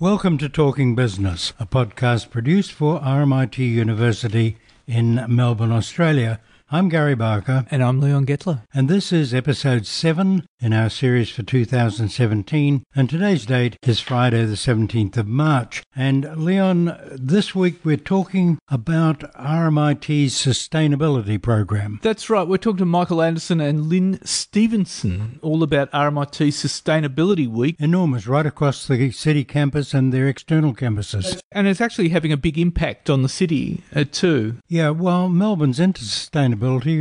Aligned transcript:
Welcome 0.00 0.38
to 0.38 0.48
Talking 0.48 0.94
Business, 0.94 1.52
a 1.60 1.66
podcast 1.66 2.30
produced 2.30 2.72
for 2.72 3.00
RMIT 3.00 3.58
University 3.58 4.56
in 4.86 5.22
Melbourne, 5.28 5.72
Australia. 5.72 6.40
I'm 6.72 6.88
Gary 6.88 7.16
Barker. 7.16 7.66
And 7.68 7.82
I'm 7.82 8.00
Leon 8.00 8.26
Gettler. 8.26 8.62
And 8.72 8.88
this 8.88 9.12
is 9.12 9.34
episode 9.34 9.86
7 9.86 10.46
in 10.60 10.72
our 10.72 10.88
series 10.88 11.28
for 11.28 11.42
2017. 11.42 12.84
And 12.94 13.10
today's 13.10 13.44
date 13.44 13.76
is 13.82 13.98
Friday, 13.98 14.44
the 14.44 14.54
17th 14.54 15.16
of 15.16 15.26
March. 15.26 15.82
And 15.96 16.36
Leon, 16.36 16.96
this 17.18 17.56
week 17.56 17.80
we're 17.82 17.96
talking 17.96 18.60
about 18.68 19.34
RMIT's 19.34 20.40
sustainability 20.40 21.42
program. 21.42 21.98
That's 22.04 22.30
right. 22.30 22.46
We're 22.46 22.58
talking 22.58 22.78
to 22.78 22.86
Michael 22.86 23.20
Anderson 23.20 23.60
and 23.60 23.86
Lynn 23.86 24.20
Stevenson 24.24 25.40
all 25.42 25.64
about 25.64 25.90
RMIT 25.90 26.50
Sustainability 26.52 27.48
Week. 27.48 27.74
Enormous, 27.80 28.28
right 28.28 28.46
across 28.46 28.86
the 28.86 29.10
city 29.10 29.42
campus 29.42 29.92
and 29.92 30.12
their 30.12 30.28
external 30.28 30.72
campuses. 30.74 31.40
And 31.50 31.66
it's 31.66 31.80
actually 31.80 32.10
having 32.10 32.30
a 32.30 32.36
big 32.36 32.58
impact 32.58 33.10
on 33.10 33.22
the 33.22 33.28
city 33.28 33.82
uh, 33.92 34.04
too. 34.08 34.58
Yeah, 34.68 34.90
well, 34.90 35.28
Melbourne's 35.28 35.80
into 35.80 36.02
sustainability 36.02 36.59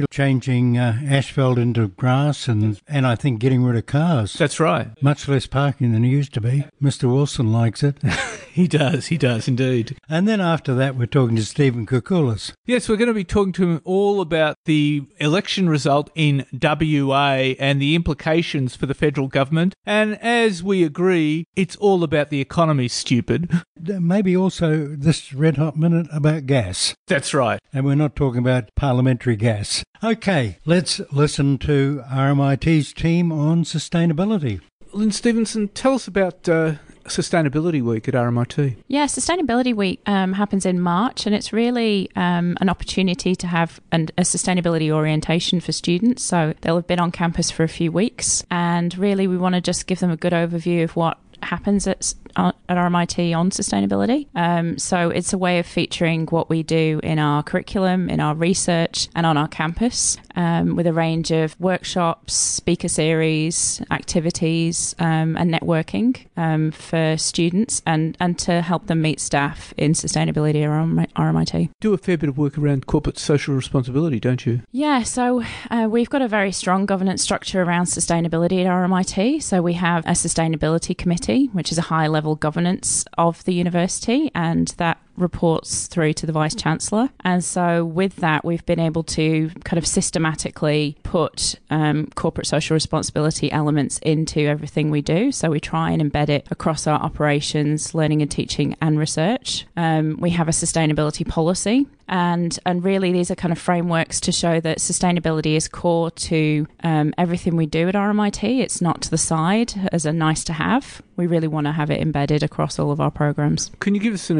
changing 0.09 0.77
uh, 0.77 0.99
asphalt 1.07 1.57
into 1.57 1.87
grass, 1.87 2.47
and 2.47 2.79
and 2.87 3.05
I 3.05 3.15
think 3.15 3.39
getting 3.39 3.63
rid 3.63 3.77
of 3.77 3.85
cars. 3.85 4.33
That's 4.33 4.59
right. 4.59 4.89
Much 5.01 5.27
less 5.27 5.47
parking 5.47 5.91
than 5.91 6.03
it 6.03 6.09
used 6.09 6.33
to 6.33 6.41
be. 6.41 6.65
Mr. 6.81 7.11
Wilson 7.11 7.51
likes 7.51 7.83
it. 7.83 7.97
he 8.51 8.67
does. 8.67 9.07
He 9.07 9.17
does 9.17 9.47
indeed. 9.47 9.97
And 10.09 10.27
then 10.27 10.41
after 10.41 10.73
that, 10.75 10.95
we're 10.95 11.05
talking 11.05 11.35
to 11.35 11.45
Stephen 11.45 11.85
Koukoulas. 11.85 12.53
Yes, 12.65 12.87
we're 12.87 12.97
going 12.97 13.07
to 13.07 13.13
be 13.13 13.23
talking 13.23 13.53
to 13.53 13.63
him 13.63 13.81
all 13.83 14.21
about 14.21 14.57
the 14.65 15.03
election 15.19 15.69
result 15.69 16.09
in 16.15 16.45
WA 16.53 17.53
and 17.59 17.81
the 17.81 17.95
implications 17.95 18.75
for 18.75 18.85
the 18.85 18.93
federal 18.93 19.27
government. 19.27 19.75
And 19.85 20.21
as 20.21 20.63
we 20.63 20.83
agree, 20.83 21.45
it's 21.55 21.75
all 21.77 22.03
about 22.03 22.29
the 22.29 22.41
economy, 22.41 22.87
stupid. 22.87 23.51
Maybe 23.79 24.35
also 24.35 24.87
this 24.87 25.33
red 25.33 25.57
hot 25.57 25.77
minute 25.77 26.07
about 26.11 26.45
gas. 26.45 26.95
That's 27.07 27.33
right. 27.33 27.59
And 27.73 27.85
we're 27.85 27.95
not 27.95 28.15
talking 28.15 28.39
about 28.39 28.69
parliamentary 28.75 29.35
gas 29.35 29.48
Yes. 29.49 29.83
Okay, 30.03 30.59
let's 30.63 31.01
listen 31.11 31.57
to 31.59 32.03
RMIT's 32.07 32.93
team 32.93 33.31
on 33.31 33.63
sustainability. 33.63 34.61
Lynn 34.93 35.11
Stevenson, 35.11 35.69
tell 35.69 35.95
us 35.95 36.07
about 36.07 36.47
uh, 36.47 36.75
Sustainability 37.05 37.81
Week 37.81 38.07
at 38.07 38.13
RMIT. 38.13 38.75
Yeah, 38.87 39.05
Sustainability 39.05 39.75
Week 39.75 40.01
um, 40.05 40.33
happens 40.33 40.67
in 40.67 40.79
March, 40.79 41.25
and 41.25 41.33
it's 41.33 41.51
really 41.51 42.11
um, 42.15 42.57
an 42.61 42.69
opportunity 42.69 43.35
to 43.37 43.47
have 43.47 43.79
an, 43.91 44.09
a 44.19 44.21
sustainability 44.21 44.91
orientation 44.91 45.59
for 45.59 45.71
students. 45.71 46.23
So 46.23 46.53
they'll 46.61 46.75
have 46.75 46.87
been 46.87 46.99
on 46.99 47.11
campus 47.11 47.49
for 47.49 47.63
a 47.63 47.67
few 47.67 47.91
weeks, 47.91 48.43
and 48.51 48.95
really 48.99 49.25
we 49.25 49.35
want 49.35 49.55
to 49.55 49.61
just 49.61 49.87
give 49.87 49.99
them 49.99 50.11
a 50.11 50.17
good 50.17 50.33
overview 50.33 50.83
of 50.83 50.95
what 50.95 51.17
happens 51.41 51.87
at 51.87 52.13
at 52.35 52.55
RMIT 52.69 53.35
on 53.35 53.49
sustainability. 53.49 54.27
Um, 54.35 54.77
so 54.77 55.09
it's 55.09 55.33
a 55.33 55.37
way 55.37 55.59
of 55.59 55.65
featuring 55.65 56.27
what 56.27 56.49
we 56.49 56.63
do 56.63 56.99
in 57.03 57.19
our 57.19 57.43
curriculum, 57.43 58.09
in 58.09 58.19
our 58.19 58.35
research, 58.35 59.09
and 59.15 59.25
on 59.25 59.37
our 59.37 59.47
campus 59.47 60.17
um, 60.35 60.75
with 60.75 60.87
a 60.87 60.93
range 60.93 61.31
of 61.31 61.59
workshops, 61.59 62.33
speaker 62.33 62.87
series, 62.87 63.81
activities, 63.91 64.95
um, 64.99 65.35
and 65.37 65.53
networking 65.53 66.25
um, 66.37 66.71
for 66.71 67.17
students 67.17 67.81
and, 67.85 68.15
and 68.19 68.37
to 68.39 68.61
help 68.61 68.87
them 68.87 69.01
meet 69.01 69.19
staff 69.19 69.73
in 69.77 69.93
sustainability 69.93 70.63
at 70.63 71.13
RMIT. 71.15 71.69
Do 71.81 71.93
a 71.93 71.97
fair 71.97 72.17
bit 72.17 72.29
of 72.29 72.37
work 72.37 72.57
around 72.57 72.85
corporate 72.85 73.17
social 73.17 73.55
responsibility, 73.55 74.19
don't 74.19 74.45
you? 74.45 74.61
Yeah, 74.71 75.03
so 75.03 75.43
uh, 75.69 75.87
we've 75.89 76.09
got 76.09 76.21
a 76.21 76.27
very 76.27 76.51
strong 76.51 76.85
governance 76.85 77.21
structure 77.21 77.61
around 77.61 77.85
sustainability 77.85 78.63
at 78.63 78.67
RMIT. 78.67 79.41
So 79.41 79.61
we 79.61 79.73
have 79.73 80.05
a 80.05 80.11
sustainability 80.11 80.97
committee, 80.97 81.47
which 81.47 81.71
is 81.71 81.77
a 81.77 81.83
high 81.83 82.07
level 82.07 82.18
governance 82.35 83.05
of 83.17 83.43
the 83.45 83.53
university, 83.53 84.31
and 84.35 84.67
that 84.77 84.97
reports 85.19 85.87
through 85.87 86.13
to 86.13 86.25
the 86.25 86.31
Vice 86.31 86.55
Chancellor. 86.55 87.09
And 87.21 87.43
so, 87.43 87.85
with 87.85 88.17
that, 88.17 88.45
we've 88.45 88.65
been 88.65 88.79
able 88.79 89.03
to 89.03 89.49
kind 89.63 89.77
of 89.77 89.85
systematically 89.85 90.97
put 91.03 91.55
um, 91.69 92.07
corporate 92.15 92.47
social 92.47 92.73
responsibility 92.73 93.51
elements 93.51 93.99
into 93.99 94.41
everything 94.41 94.89
we 94.89 95.01
do. 95.01 95.31
So, 95.31 95.49
we 95.49 95.59
try 95.59 95.91
and 95.91 96.01
embed 96.01 96.29
it 96.29 96.47
across 96.51 96.87
our 96.87 96.99
operations, 96.99 97.93
learning 97.93 98.21
and 98.21 98.31
teaching, 98.31 98.75
and 98.81 98.97
research. 98.97 99.65
Um, 99.75 100.17
we 100.19 100.31
have 100.31 100.47
a 100.47 100.51
sustainability 100.51 101.27
policy 101.27 101.87
and 102.09 102.59
and 102.65 102.83
really 102.83 103.11
these 103.11 103.31
are 103.31 103.35
kind 103.35 103.51
of 103.51 103.59
frameworks 103.59 104.19
to 104.21 104.31
show 104.31 104.59
that 104.59 104.79
sustainability 104.79 105.55
is 105.55 105.67
core 105.67 106.11
to 106.11 106.67
um, 106.83 107.13
everything 107.17 107.55
we 107.55 107.67
do 107.67 107.87
at 107.87 107.95
RMIT. 107.95 108.59
It's 108.59 108.81
not 108.81 109.01
to 109.03 109.09
the 109.09 109.17
side 109.17 109.89
as 109.91 110.05
a 110.05 110.11
nice 110.11 110.43
to 110.45 110.53
have. 110.53 111.01
We 111.15 111.27
really 111.27 111.47
want 111.47 111.67
to 111.67 111.71
have 111.71 111.91
it 111.91 112.01
embedded 112.01 112.43
across 112.43 112.79
all 112.79 112.91
of 112.91 112.99
our 112.99 113.11
programs. 113.11 113.71
Can 113.79 113.93
you 113.93 114.01
give 114.01 114.13
us 114.13 114.21
some 114.21 114.39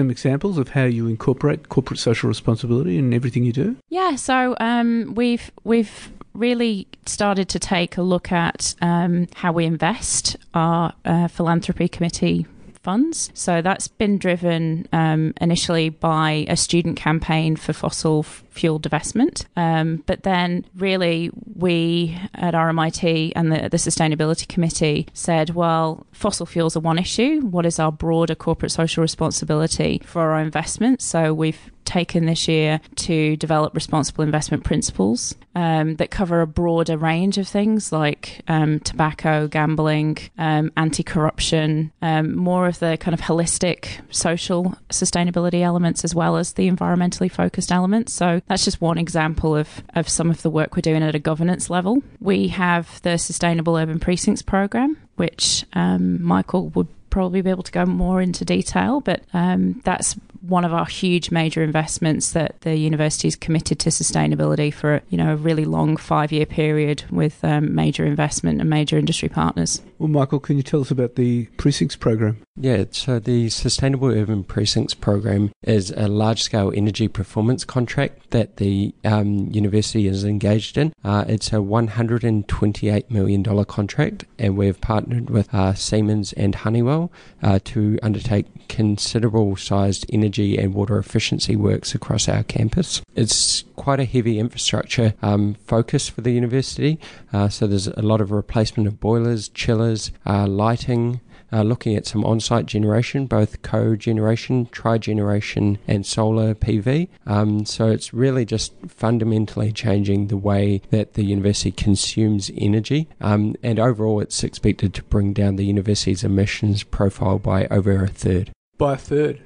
some 0.00 0.10
examples 0.10 0.56
of 0.56 0.70
how 0.70 0.84
you 0.84 1.06
incorporate 1.06 1.68
corporate 1.68 2.00
social 2.00 2.26
responsibility 2.26 2.96
in 2.96 3.12
everything 3.12 3.44
you 3.44 3.52
do? 3.52 3.76
Yeah, 3.90 4.16
so 4.16 4.56
um, 4.58 5.14
we've 5.14 5.50
we've 5.62 6.10
really 6.32 6.88
started 7.04 7.50
to 7.50 7.58
take 7.58 7.98
a 7.98 8.02
look 8.02 8.32
at 8.32 8.74
um, 8.80 9.28
how 9.34 9.52
we 9.52 9.66
invest. 9.66 10.36
Our 10.54 10.94
uh, 11.04 11.28
philanthropy 11.28 11.86
committee 11.88 12.46
funds. 12.82 13.30
So 13.34 13.62
that's 13.62 13.88
been 13.88 14.18
driven 14.18 14.88
um, 14.92 15.34
initially 15.40 15.90
by 15.90 16.46
a 16.48 16.56
student 16.56 16.96
campaign 16.96 17.56
for 17.56 17.72
fossil 17.72 18.22
fuel 18.22 18.80
divestment. 18.80 19.46
Um, 19.56 20.02
but 20.06 20.22
then, 20.22 20.64
really, 20.76 21.30
we 21.54 22.18
at 22.34 22.54
RMIT 22.54 23.32
and 23.36 23.52
the, 23.52 23.68
the 23.68 23.76
Sustainability 23.76 24.48
Committee 24.48 25.06
said, 25.12 25.50
well, 25.50 26.06
fossil 26.12 26.46
fuels 26.46 26.76
are 26.76 26.80
one 26.80 26.98
issue. 26.98 27.40
What 27.40 27.66
is 27.66 27.78
our 27.78 27.92
broader 27.92 28.34
corporate 28.34 28.72
social 28.72 29.02
responsibility 29.02 30.02
for 30.04 30.32
our 30.32 30.40
investments? 30.40 31.04
So 31.04 31.34
we've 31.34 31.70
taken 31.90 32.24
this 32.24 32.46
year 32.46 32.80
to 32.94 33.36
develop 33.36 33.74
responsible 33.74 34.22
investment 34.22 34.62
principles 34.62 35.34
um, 35.56 35.96
that 35.96 36.12
cover 36.12 36.40
a 36.40 36.46
broader 36.46 36.96
range 36.96 37.36
of 37.36 37.48
things 37.48 37.90
like 37.90 38.42
um, 38.46 38.78
tobacco, 38.80 39.48
gambling, 39.48 40.16
um, 40.38 40.70
anti 40.76 41.02
corruption, 41.02 41.90
um, 42.00 42.36
more 42.36 42.68
of 42.68 42.78
the 42.78 42.96
kind 42.98 43.12
of 43.12 43.20
holistic 43.20 44.00
social 44.10 44.76
sustainability 44.88 45.62
elements 45.62 46.04
as 46.04 46.14
well 46.14 46.36
as 46.36 46.52
the 46.52 46.70
environmentally 46.70 47.30
focused 47.30 47.72
elements. 47.72 48.12
So 48.12 48.40
that's 48.46 48.64
just 48.64 48.80
one 48.80 48.96
example 48.96 49.56
of, 49.56 49.82
of 49.94 50.08
some 50.08 50.30
of 50.30 50.42
the 50.42 50.50
work 50.50 50.76
we're 50.76 50.82
doing 50.82 51.02
at 51.02 51.16
a 51.16 51.18
governance 51.18 51.68
level. 51.68 52.02
We 52.20 52.48
have 52.48 53.02
the 53.02 53.18
Sustainable 53.18 53.76
Urban 53.76 53.98
Precincts 53.98 54.42
program, 54.42 54.96
which 55.16 55.64
um, 55.72 56.22
Michael 56.22 56.68
would 56.70 56.86
probably 57.10 57.42
be 57.42 57.50
able 57.50 57.64
to 57.64 57.72
go 57.72 57.84
more 57.84 58.22
into 58.22 58.44
detail, 58.44 59.00
but 59.00 59.22
um, 59.34 59.80
that's 59.84 60.14
one 60.40 60.64
of 60.64 60.72
our 60.72 60.86
huge 60.86 61.30
major 61.30 61.62
investments 61.62 62.32
that 62.32 62.60
the 62.62 62.76
university 62.76 63.28
is 63.28 63.36
committed 63.36 63.78
to 63.80 63.90
sustainability 63.90 64.72
for 64.72 65.02
you 65.08 65.18
know 65.18 65.32
a 65.32 65.36
really 65.36 65.64
long 65.64 65.96
five 65.96 66.32
year 66.32 66.46
period 66.46 67.04
with 67.10 67.44
um, 67.44 67.74
major 67.74 68.04
investment 68.04 68.60
and 68.60 68.70
major 68.70 68.98
industry 68.98 69.28
partners. 69.28 69.82
Well, 69.98 70.08
Michael, 70.08 70.40
can 70.40 70.56
you 70.56 70.62
tell 70.62 70.80
us 70.80 70.90
about 70.90 71.16
the 71.16 71.46
precincts 71.56 71.96
program? 71.96 72.42
Yeah, 72.62 72.84
so 72.90 73.18
the 73.18 73.48
Sustainable 73.48 74.08
Urban 74.08 74.44
Precincts 74.44 74.92
program 74.92 75.50
is 75.62 75.90
a 75.92 76.08
large 76.08 76.42
scale 76.42 76.70
energy 76.76 77.08
performance 77.08 77.64
contract 77.64 78.32
that 78.32 78.58
the 78.58 78.94
um, 79.02 79.48
university 79.50 80.06
is 80.06 80.24
engaged 80.24 80.76
in. 80.76 80.92
Uh, 81.02 81.24
it's 81.26 81.54
a 81.54 81.56
$128 81.56 83.10
million 83.10 83.64
contract, 83.64 84.26
and 84.38 84.58
we've 84.58 84.78
partnered 84.78 85.30
with 85.30 85.54
uh, 85.54 85.72
Siemens 85.72 86.34
and 86.34 86.54
Honeywell 86.54 87.10
uh, 87.42 87.60
to 87.64 87.98
undertake 88.02 88.68
considerable 88.68 89.56
sized 89.56 90.04
energy 90.12 90.58
and 90.58 90.74
water 90.74 90.98
efficiency 90.98 91.56
works 91.56 91.94
across 91.94 92.28
our 92.28 92.42
campus. 92.42 93.00
It's 93.14 93.64
quite 93.76 94.00
a 94.00 94.04
heavy 94.04 94.38
infrastructure 94.38 95.14
um, 95.22 95.54
focus 95.64 96.10
for 96.10 96.20
the 96.20 96.32
university, 96.32 97.00
uh, 97.32 97.48
so 97.48 97.66
there's 97.66 97.86
a 97.86 98.02
lot 98.02 98.20
of 98.20 98.30
replacement 98.30 98.86
of 98.86 99.00
boilers, 99.00 99.48
chillers, 99.48 100.12
uh, 100.26 100.46
lighting 100.46 101.22
uh, 101.52 101.62
looking 101.62 101.96
at 101.96 102.06
some 102.06 102.24
on 102.24 102.40
site 102.40 102.66
generation, 102.66 103.26
both 103.26 103.62
co-generation, 103.62 104.66
tri-generation, 104.72 105.78
and 105.86 106.06
solar 106.06 106.54
PV. 106.54 107.08
Um, 107.26 107.64
so 107.64 107.88
it's 107.88 108.12
really 108.12 108.44
just 108.44 108.72
fundamentally 108.88 109.72
changing 109.72 110.26
the 110.26 110.36
way 110.36 110.82
that 110.90 111.14
the 111.14 111.24
university 111.24 111.72
consumes 111.72 112.50
energy. 112.56 113.08
Um, 113.20 113.56
and 113.62 113.78
overall, 113.78 114.20
it's 114.20 114.42
expected 114.44 114.94
to 114.94 115.02
bring 115.04 115.32
down 115.32 115.56
the 115.56 115.64
university's 115.64 116.24
emissions 116.24 116.82
profile 116.82 117.38
by 117.38 117.66
over 117.66 118.04
a 118.04 118.08
third. 118.08 118.50
By 118.78 118.94
a 118.94 118.96
third? 118.96 119.40